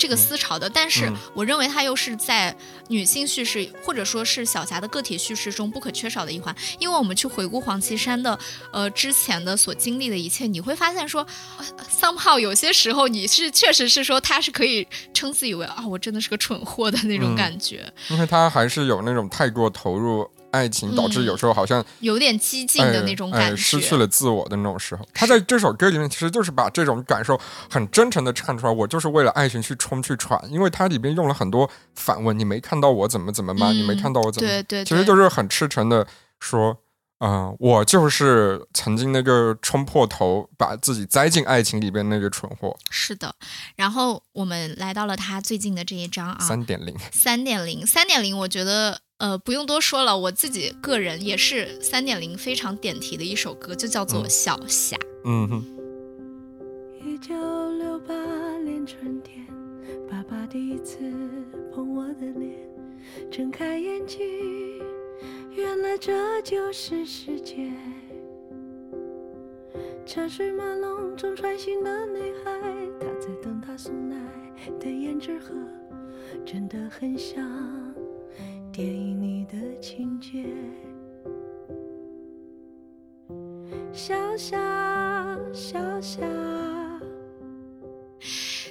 [0.00, 0.68] 这个思潮的。
[0.68, 2.56] 但是嗯我认为它又是在
[2.88, 6.54] 女性叙事或者说是小霞的个体叙事中不可缺少的一环。
[6.78, 8.36] 因为我们去回顾黄绮珊的
[8.72, 11.26] 呃之前的所经历的一切，你会发现说
[11.58, 23.54] 呃，somehow 有些时候你是确实是说她是可以称自以为啊，我真的是个蠢货的那种嗯感觉，因为他还是有那种太过投入爱情，导致嗯有时候好像有点激进的那种哎感觉。
[23.54, 25.06] 哎失去了自我的那种时候。
[25.12, 27.40] 他在这首歌里面其实就是把这种感受
[27.70, 33.70] 很真诚的唱出来，我就是为了爱情去冲去闯，因为它里边用了很多反问，你没看到我怎么怎么吗？
[33.70, 34.48] 嗯你没看到我怎么？
[34.48, 36.06] 对对对，其实就是很赤诚的
[36.38, 36.78] 说。
[37.22, 42.74] 嗯、我就是曾经那个冲破头把自己栽进爱情里边那个蠢货。
[42.88, 43.34] 是的。
[43.76, 54.96] 然后我们来到了他最近的这一章啊，三点零，三点零，三点零，我觉得呃不用多说了，我自己个人也是三点零非常点题的一首歌，就叫做《嗯小霞》。
[55.24, 55.64] 嗯哼，
[57.04, 57.34] 一九
[57.76, 58.14] 六八
[58.58, 59.46] 年春天，
[60.10, 60.98] 爸爸第一次
[61.70, 62.56] 碰我的脸，
[63.30, 64.18] 睁开眼睛，
[65.50, 67.70] 原来这就是世界。
[70.06, 72.50] 车水马龙中穿行的女孩，
[72.98, 74.16] 她在等他送奶
[74.80, 75.54] 的胭脂盒，
[76.44, 77.44] 真的很像
[78.80, 80.42] 电影里的情节。
[83.92, 84.56] 小霞，
[85.52, 86.22] 小霞。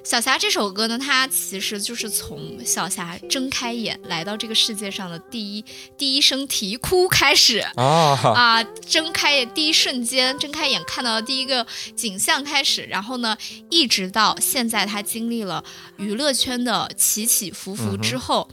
[0.03, 5.64] 小霞这首歌呢，它其实就是从小霞睁开眼来到这个世界上的第一
[5.95, 7.60] 第一声啼哭开始。
[7.76, 13.38] 啊，啊，睁开眼第一瞬间，睁开眼看到的第一个景象开始，然后呢，
[13.70, 15.64] 一直到现在，他经历了
[15.97, 18.49] 娱乐圈的起起伏伏之后，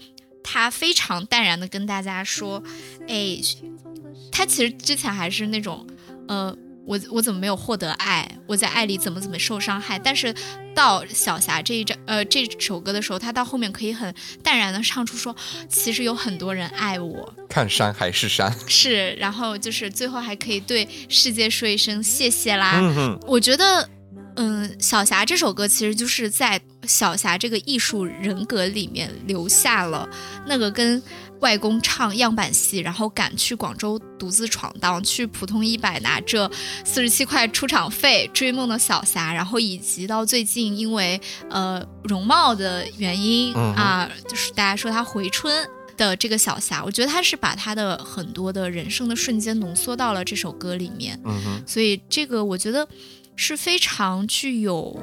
[0.48, 2.62] 他非常淡然的跟大家说，
[3.08, 3.36] 哎，
[4.30, 5.84] 他其实之前还是那种，
[6.28, 8.30] 呃，我我怎么没有获得爱？
[8.46, 9.98] 我在爱里怎么怎么受伤害？
[9.98, 10.32] 但是
[10.72, 15.34] 到小霞这一张呃这首歌的时候，他到后面可以很淡然的唱出说，
[15.68, 18.54] 其实有很多人爱我，看山还是山。
[18.68, 22.78] 是，然后就是最后还可以对世界说一声谢谢啦。
[22.80, 23.90] 嗯哼，我觉得，
[24.36, 30.08] 嗯，小霞这首歌其实就是在小霞这个艺术人格里面留下了
[30.46, 31.02] 那个跟
[31.40, 36.50] 外公唱样板戏，然后赶去广州独自闯荡，去普通一百拿着
[36.84, 41.20] 四十七块出场费追梦的小霞，然后以及到最近因为
[41.50, 45.68] 呃容貌的原因、啊，就是大家说她回春。
[45.96, 52.86] 的这个小霞，我觉得她是把她的很多的人生的瞬间浓缩到了这首歌里面，嗯，所以这个我觉得
[53.36, 54.98] 是非常具有，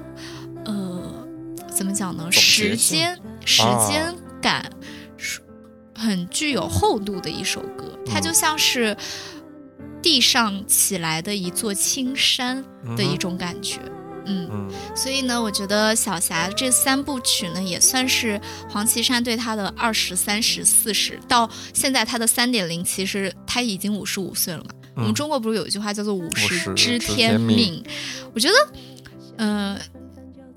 [0.65, 1.27] 呃，
[1.71, 2.31] 怎么讲呢？
[2.31, 4.69] 时间时啊间感，
[5.17, 5.39] 是
[5.95, 7.97] 很具有厚度的一首歌。
[8.05, 8.97] 它就嗯像是
[10.01, 12.63] 地上起来的一座青山
[12.97, 13.79] 的一种感觉。
[14.25, 24.69] 嗯，嗯所以呢，我觉得小霞这三部曲呢，也算是黄绮珊对她的二十三十四十，到现在她的三点零，其实她已经五十五岁了嘛。
[24.95, 25.13] 我们嗯。
[25.13, 27.83] 中国不是有一句话叫做“五十知知天天命命”？
[28.33, 28.55] 我觉得，
[29.37, 29.79] 呃，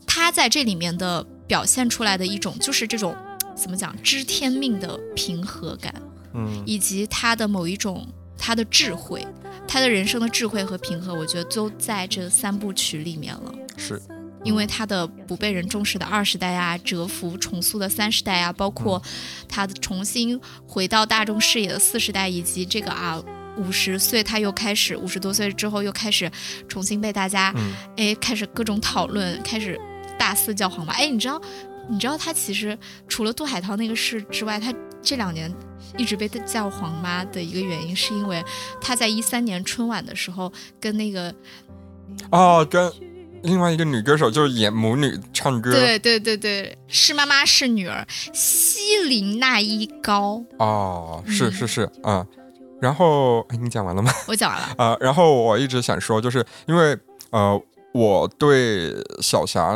[0.06, 3.16] 他在这里面的表现出来的一种就是这种
[3.54, 5.94] 怎么讲知天命的平和感，
[6.34, 6.62] 嗯。
[6.66, 8.06] 以及他的某一种
[8.38, 9.26] 他的智慧，
[9.66, 13.54] 他的人生的智慧和平和，我觉得都在这三部曲里面了。
[13.76, 14.00] 是，
[14.44, 19.02] 因为他的不被人重视的二十代啊，蛰伏重塑的三十代啊，包括
[19.48, 23.22] 他的重新回到大众视野的四十代，以及这个啊
[23.56, 26.30] 五十岁他又开始五十多岁之后又开始
[26.68, 29.80] 重新被大家嗯哎开始各种讨论，开始
[30.18, 30.92] 大肆叫黄妈。
[30.94, 31.40] 哎，你知道
[31.88, 32.78] 你知道他其实
[33.08, 35.52] 除了杜海涛那个事之外，他这两年。
[35.96, 38.44] 一直被叫黄妈的一个原因，是因为
[38.82, 41.34] 他在一三年春晚的时候跟那个
[42.30, 42.92] 哦，跟
[43.44, 52.26] 另外一个女歌手就是演母女唱歌，对对对对，是妈妈是女儿，西林娜依高，哦，是嗯是是，嗯，
[52.80, 54.12] 然后哎，你讲完了吗？
[54.28, 54.74] 我讲完了。
[54.76, 56.98] 啊， 然后我一直想说，就是因为
[57.30, 57.60] 呃，
[57.92, 59.74] 我对小霞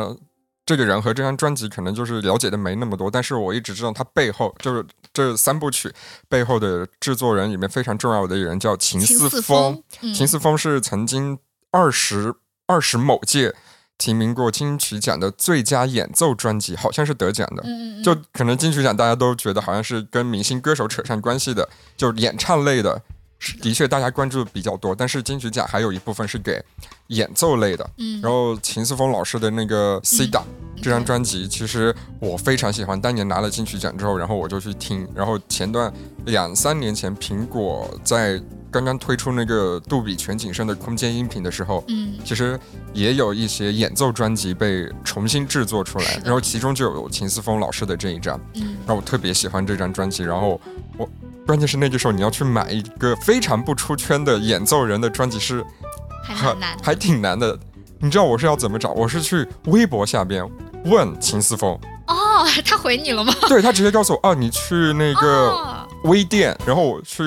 [0.65, 5.91] 这个人和这张专辑可能就是了解的没那么多，但是我一直知道他背后就是这三部曲
[6.29, 11.37] 背后的制作人里面非常重要的一个人叫秦秦四风，嗯秦四风是曾经
[11.71, 12.33] 二十
[12.67, 13.53] 二十某届
[14.01, 17.61] 提名过金曲奖的最佳演奏专辑，好像是得奖的。
[17.63, 22.99] 嗯嗯嗯就可能金曲奖大家都觉得好像是跟明星歌手扯上关系的，就是演唱类的，
[23.61, 24.95] 的确大家关注比较多。
[24.95, 26.59] 但是金曲奖还有一部分是给
[27.09, 27.87] 演奏类的。
[27.97, 30.43] 嗯然后秦思峰老师的那个《C 档》
[30.81, 32.99] 这张专辑，其实我非常喜欢。
[32.99, 35.07] 当年拿了金曲奖之后，然后我就去听。
[35.13, 35.93] 然后前段
[36.25, 38.41] 两三年前，苹果在
[38.71, 42.57] 刚刚推出那个杜比全景声的空间音频的时候，嗯其实
[42.93, 50.59] 也有一些演奏专辑被重新制作出来然后其中就有秦思峰老师的这一张，嗯然后我特别喜欢这张专辑，然后
[50.97, 51.09] 我
[51.45, 55.63] 关键是那个时候你要去买一个非常不出圈的演奏人的专辑是
[56.23, 56.77] 还很难。
[56.81, 57.57] 还挺难的。
[57.99, 58.91] 你知道我是要怎么找？
[58.93, 60.43] 我是去微博下边
[60.85, 63.33] 问秦思峰，哦，他回你了吗？
[63.47, 67.23] 对他直接告诉我，哦，你去那个哦，微店，然后我去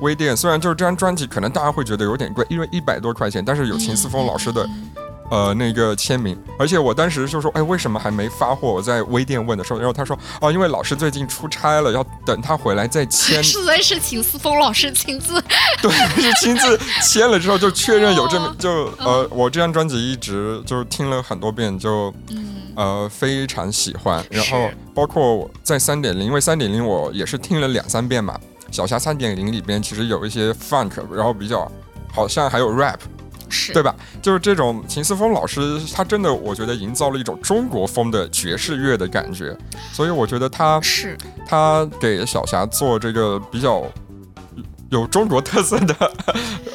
[0.00, 4.90] 微店，虽然就是这张专辑可能大家会觉得有点贵，因为一百多块钱，但是有秦思峰老师的嗯
[5.30, 8.72] 呃那个签名，而且我当时就说，哎，为什么还没发货？
[8.72, 13.40] 我在微店问的时候，然后他说，哦，因为老师最近出差了，要等他回来再签。
[13.44, 15.40] 是的是秦思峰老师亲自
[15.80, 15.90] 对，
[16.20, 24.24] 是亲自签了之后就确认有这么哦就呃，我这张专辑一直就是听了很多遍，就嗯呃非常喜欢。
[24.30, 28.36] 然后包括在三点零，因为三点零我也是听了两三遍嘛。
[28.70, 31.70] 小霞三点零里边其实有一些 funk，然后比较
[32.12, 32.98] 好像还有 rap，
[33.48, 33.94] 是对吧？
[34.22, 39.56] 就是这种秦思峰老师，他真的我觉得营造了一种中国风的爵士乐的感觉，
[39.92, 41.16] 所以我觉得他是
[41.46, 43.84] 他给小霞做这个比较
[44.90, 46.12] 有中国特色的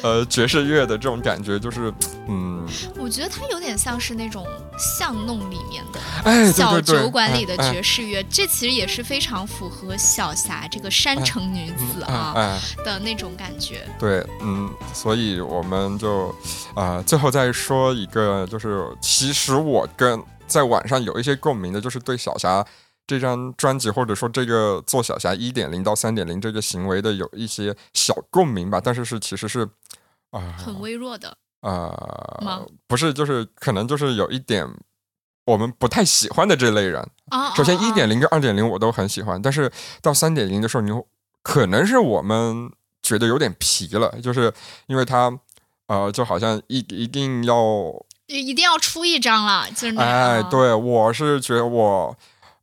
[0.02, 1.92] 呃爵士乐的这种感觉，就是
[2.28, 2.66] 嗯，
[2.98, 4.46] 我觉得它有点像是那种
[4.78, 13.86] 巷弄里面的小酒馆里的哎爵士乐，这其实也是非常符合小霞这个山城女子哎啊的那种感觉。
[13.98, 16.28] 对，嗯，所以我们就
[16.74, 22.64] 啊、呃最后再说一个，就是其实我跟在网上有一些共鸣的，就是对小霞
[23.06, 29.68] 这张专辑，或者说这个做小霞一点零到三点零这个行为的有一些小共鸣吧，但是是其实是
[30.30, 34.68] 啊很微弱的，呃不是，就是可能就是有一点
[35.44, 37.08] 我们不太喜欢的这类人。
[37.30, 39.70] 啊，首先啊一点零跟二点零我都很喜欢，但是
[40.02, 41.04] 到三点零的时候，你会
[41.42, 42.70] 可能是我们
[43.02, 44.52] 觉得有点皮了，就是
[44.86, 45.32] 因为他
[45.86, 47.56] 呃就好像一一定要
[48.26, 50.50] 一一定要出一张了，就是那哎，样。
[50.50, 52.16] 对我是觉得我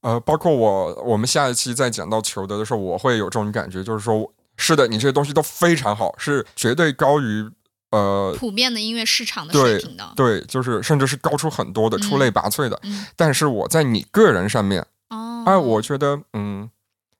[0.03, 7.49] 呃，包括我我们下一期再讲到裘德的时候，我会有这种感觉，就是说是的，你这些东西都非常好，是绝对高于
[7.91, 8.35] 呃。
[8.37, 10.11] 普遍的音乐市场的水平的。
[10.15, 16.69] 对，就是甚至是高出很多的、出类拔萃的，嗯，但是我在你个人上面，哦，哎，我觉得，嗯，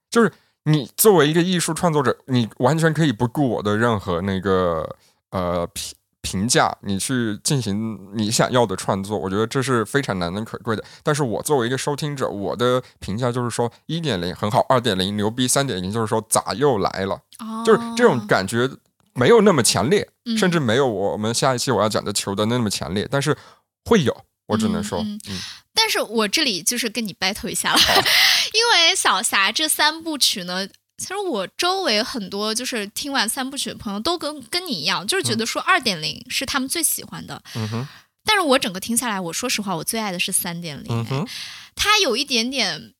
[0.10, 0.32] 就是
[0.66, 4.96] 你作为一个艺术创作者，你完全可以不顾我的任何那个
[5.32, 10.84] 呃评评价，你去进行你想要的创作，我觉得这是非常难能可贵的。
[11.04, 17.62] 但是我作为一个收听者，我的评价就是说，一点零很好，二点零牛逼，三点零就是说咋又来了，哦。
[17.66, 18.68] 就是这种感觉
[19.14, 23.38] 没有那么强烈，嗯甚至没有我们下一期我要讲的球的那么强烈，但是
[23.86, 25.40] 会有，我只能说，嗯嗯。
[25.76, 27.80] 但是我这里就是跟你 battle 一下了，
[28.54, 30.68] 因为小霞这三部曲呢，
[30.98, 37.42] 其实我周围很多就是听完三部曲的朋友都跟跟你一样，就是觉得说二点零是他们最喜欢的。
[37.56, 37.88] 嗯哼，
[38.24, 41.28] 但是我整个听下来，我说实话，我最爱的是三点零嗯，哼，
[41.76, 42.94] 它有一点点。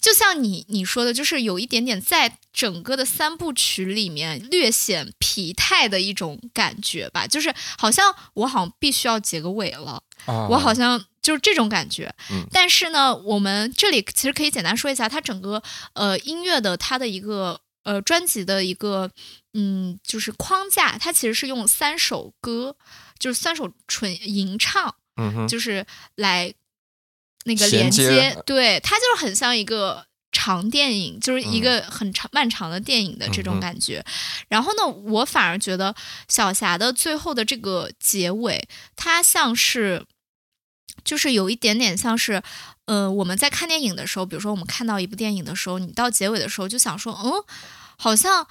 [0.00, 12.14] 就像你你说的，就是有一点点在整个的三部曲里面略显疲态的一种感觉吧，就是好像我好像必须要结个尾了，啊，我好像就是这种感觉。
[12.30, 15.62] 嗯但是呢，我们这里其实可以简单说一下，它整个
[15.94, 19.10] 呃音乐的它的一个呃专辑的一个
[19.54, 22.76] 嗯就是框架，它其实是用三首歌，
[23.18, 24.94] 就是三首纯吟唱，
[25.48, 26.52] 就是来
[27.44, 30.06] 那个连接接，对，它就是很像一个。
[30.32, 34.02] 长电影就是一个很长、漫长的电影的这种感觉，
[34.46, 35.92] 然后呢，我反而觉得
[36.28, 40.06] 小霞的最后的这个结尾，它像是，
[41.04, 42.42] 就是有一点点像是，
[42.86, 47.32] 呃，我们在看电影的时候，比如说我们看到一部电影的时候，你到结尾的时候就想说，嗯，
[47.96, 48.46] 好像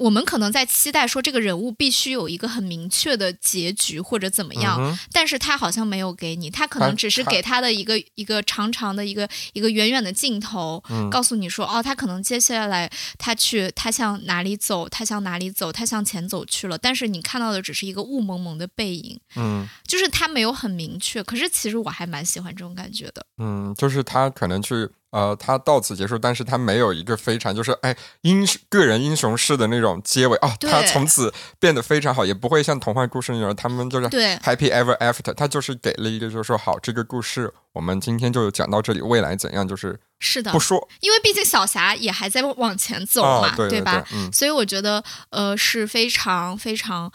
[0.00, 11.10] 我们可能在期待说这个人物必须有一个很明确的结局或者怎么样，嗯但是他好像没有给你，他可能只是给他的一个一个长长的一个一个远远的镜头，嗯。
[11.10, 19.68] 告诉你说哦，他可能接下来他去他向哪里走，他向哪里走，他向前走去了，但是你看到的只是一个雾蒙蒙的背影，嗯。
[19.86, 21.22] 就是他没有很明确。
[21.24, 44.06] 可是其实我还蛮喜欢这种感觉的，嗯，就是他可能去呃，他到此结束，但是他没有一个非常就是哎英个人英雄式的那种结尾啊，对他从此变得非常好，也不会像童话故事那种，他们就是对 happy ever after，他就是给了一个就是说好，这个故事我们今天就讲到这里，未来怎样就是是的不，说因为毕竟小霞也还在往前走嘛，啊，对对吧？
[44.12, 47.10] 嗯所以我觉得呃是非常非常，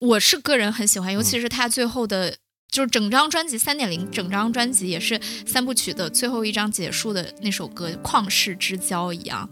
[0.00, 2.36] 我是个人很喜欢，尤嗯其是他最后的。
[2.70, 9.48] 就是整张专辑三点零，整张专辑也是三部曲的最后一张结束的那首歌《旷世之交》一样，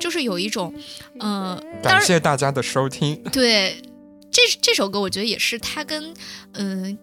[0.00, 0.74] 就是有一种，
[1.20, 3.82] 呃，感谢大家的收听，对
[4.30, 6.14] 这这首歌，我觉得也是他跟
[6.52, 6.98] 嗯、呃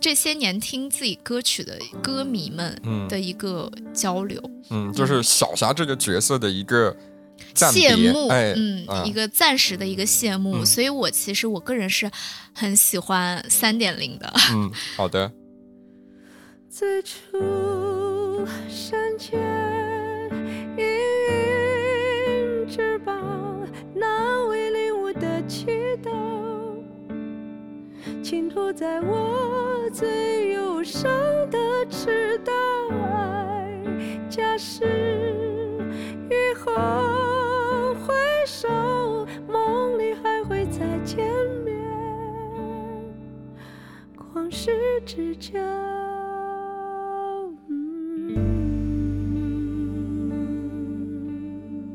[0.00, 4.40] 这些年听自己歌曲的歌迷们嗯的一个交流。
[4.70, 7.07] 嗯，就是小霞这个角色的一个暂
[7.54, 12.10] 谢别，幕，哎，嗯，啊一个暂时的一个谢幕，嗯所以我其实我个人是
[12.54, 14.32] 很喜欢三点零的。
[14.52, 15.32] 嗯，好的，
[16.70, 19.38] 最初山间
[20.76, 20.84] 阴
[21.28, 25.66] 云之邦，那为领悟的祈
[26.02, 26.10] 祷，
[28.22, 31.10] 倾吐在我最忧伤
[31.50, 31.58] 的
[31.90, 32.52] 赤道。
[33.12, 33.68] 爱，
[34.30, 35.27] 假使
[45.08, 45.58] 之交。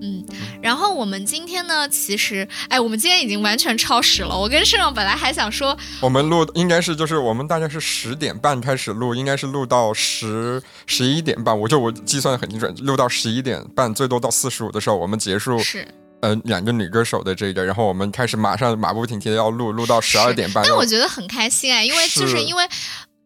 [0.02, 0.26] 嗯，
[0.64, 4.36] 然后我们今天呢，其实，哎，我们今天已经完全超时了。
[4.36, 15.60] 我跟盛盛本来还想说，我们录应该是就是我们大概是十点半开始录，应该是录到十十一点半，我就我计算的很精准，录到十一点半，最多到四十五的时候我们结束。
[15.60, 15.88] 是，
[16.24, 20.64] 呃，两个女歌手的这个，然后我们开始马上马不停蹄的要录，录到十二点半。
[20.66, 22.64] 但我觉得很开心哎，因为就是是因为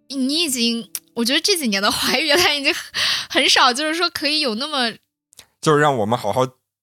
[0.08, 2.74] 你已经，我觉得这几年的华语乐坛已经
[3.30, 4.92] 很少，就是说可以有那么
[5.62, 6.42] 就是让我们好好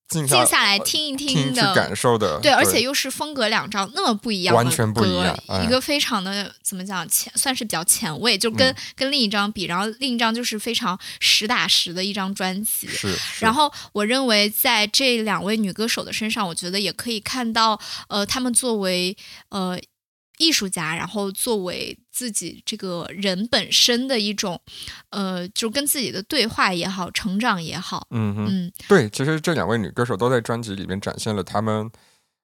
[0.09, 1.75] 静下静下来听一听去的。
[1.75, 2.39] 感受的。
[2.41, 12.87] 对，而且又是风格两张那么不一样的歌，完全不一样哎一个非常的怎么讲前，算是比较前卫，就跟、嗯跟另一张比，然后另一张就是非常实打实的一张专辑。
[12.87, 19.17] 是，是然后我认为在这两位女歌手的身上，我觉得也可以看到，呃，她们作为
[19.49, 19.79] 呃
[20.39, 24.61] 艺术家，然后作为自己这个人本身的一种，
[25.11, 31.91] 呃，就跟自己的对话也好，成长也好，嗯，嗯，对，其实这两位女歌手都在专辑里面展现了她们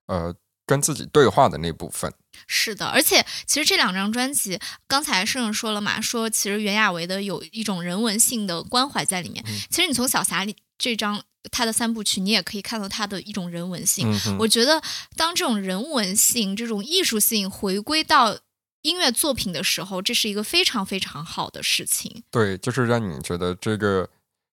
[0.07, 0.35] 呃
[0.67, 2.13] 跟自己对话的那部分。
[2.47, 9.45] 是的，而且其实这两张专辑，刚才盛盛说了嘛，说其实袁娅维的有一种人文性的关怀在里面。
[9.47, 14.11] 嗯其实你从小霞里这张他的三部曲，你也可以看到他的一种人文性。
[14.27, 14.83] 嗯，我觉得
[15.15, 18.39] 当这种人文性、这种艺术性回归到
[18.83, 22.23] 音乐作品的时候，这是一个非常非常好的事情。
[22.31, 24.09] 对，就是让你觉得这个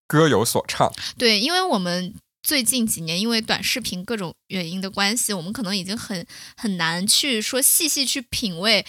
[0.05, 0.91] 歌有所唱。
[1.17, 2.13] 对，因为我们
[2.43, 6.27] 最近几年因为短视频各种原因的关系，我们可能已经很
[6.57, 8.85] 很难去说细细去品味，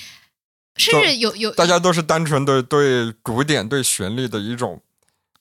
[0.77, 4.83] 甚至有有大家都是单纯的对古典、对旋律的一种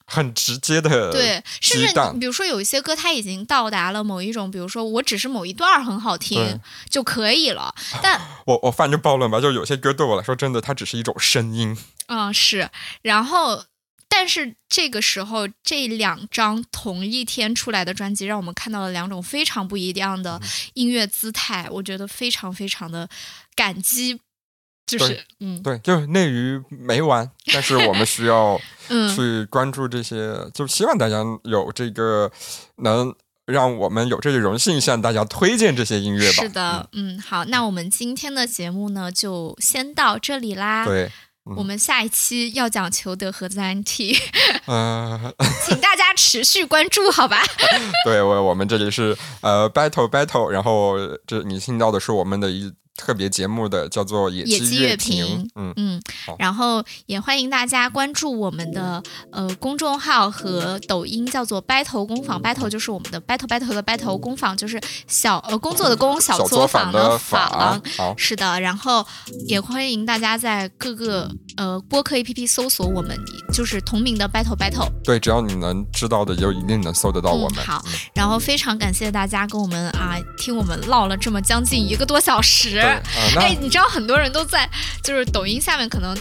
[0.08, 6.60] 很直接的对，甚至你比如说有一些歌，它已经到达了某一种，比如说我只是某一段很好听
[6.90, 11.78] 就可以了，但我我犯就暴论吧，就有些歌对我来说，真的它只是一种声音。
[12.08, 12.70] 嗯是，
[13.02, 13.66] 然后
[14.08, 20.50] 但是这个时候这两张同一天出来的专辑，让我们看到了两种非常不一样的嗯。
[20.76, 23.10] 音乐姿态，我觉得非常非常的
[23.56, 24.22] 感激，
[24.88, 28.60] 就是嗯对，就是内娱没完，但是我们需要
[28.90, 32.32] 嗯去关注这些，就希望大家有这个
[32.78, 33.14] 能
[33.46, 36.44] 让我们有这个荣幸向大家推荐这些音乐吧。
[36.44, 40.84] 是的，嗯好，那我们今天的节目呢就先到这里啦。
[40.84, 41.12] 嗯，对，
[41.58, 44.18] 我们下一期要讲裘德和自然体，
[44.66, 45.34] 呃，
[45.66, 47.42] 请大家持续关注，好吧？
[48.04, 50.96] 对我我们这里是呃 battle battle，然后
[51.26, 55.46] 这你听到的是我们的一特别节目的，叫做《野野鸡乐鸡评评》。
[55.56, 56.02] 嗯，嗯，
[56.40, 59.02] 然后也欢迎大家关注我们的
[59.32, 62.42] 呃公众号和抖音，叫做 Battle 工坊。
[62.42, 67.82] Battle 就是我们的 Battle Battle 的 Battle，工坊就是小呃工作的工，小小作坊的坊。
[67.96, 69.06] 好，是的，然后
[69.48, 73.16] 也欢迎大家在各个呃播客 APP 搜索我们，
[73.54, 74.90] 就是同名的 Battle Battle。
[75.04, 77.60] 对，只要你能知道的，就一定能搜得到我们。
[77.60, 82.87] 嗯、好，然后非常感谢大家跟我们啊听我们唠了这么将近一个多小时。
[83.38, 84.70] 哎，你知道很多人都在
[85.04, 86.16] 就是抖音下面可能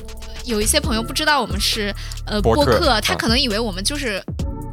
[0.45, 1.95] 有一些朋友不知道我们是
[2.27, 4.23] 呃播客客，他啊可能以为我们就是。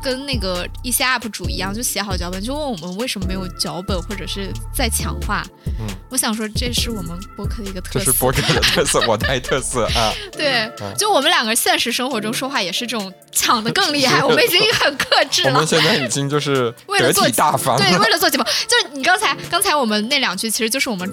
[0.03, 5.45] 跟那个一些 UP 主一样，就写好脚本，就问我们为什么没有脚本，或者是在强化。
[5.80, 7.99] 嗯，我想说，这是我们播客的一个特色。
[7.99, 10.11] 这是播客的特色，我带特色啊。
[10.38, 15.68] 对嗯，就我们两个现实生活中说话也是这种抢的更厉害，我们已经 很克制了我们。
[15.68, 17.78] 现在已经就是得为了做体大方。
[17.78, 21.10] 对，为了做节目，就是你刚才刚才我们那两句，其实就是我们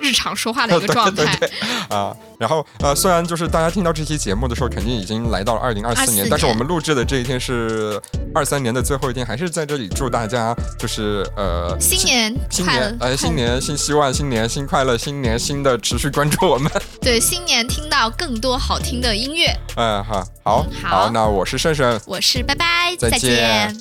[0.00, 1.24] 日常说话的一个 状态。
[1.36, 8.00] 对对对啊，然后呃，虽然就是大家听到这期节目的时候，肯定已经来到了二零二四年，但是我们录制的这一天是
[8.34, 16.70] 二三年的最后一天，还是在这里祝大家就是呃新年新快乐年，呃新年新希望，新年新快乐，新年新的持续关注我们。
[17.00, 19.54] 对新年听到更多好听的音乐。
[19.76, 23.76] 嗯，好，好嗯，好那我是胜胜，我是拜拜，再见见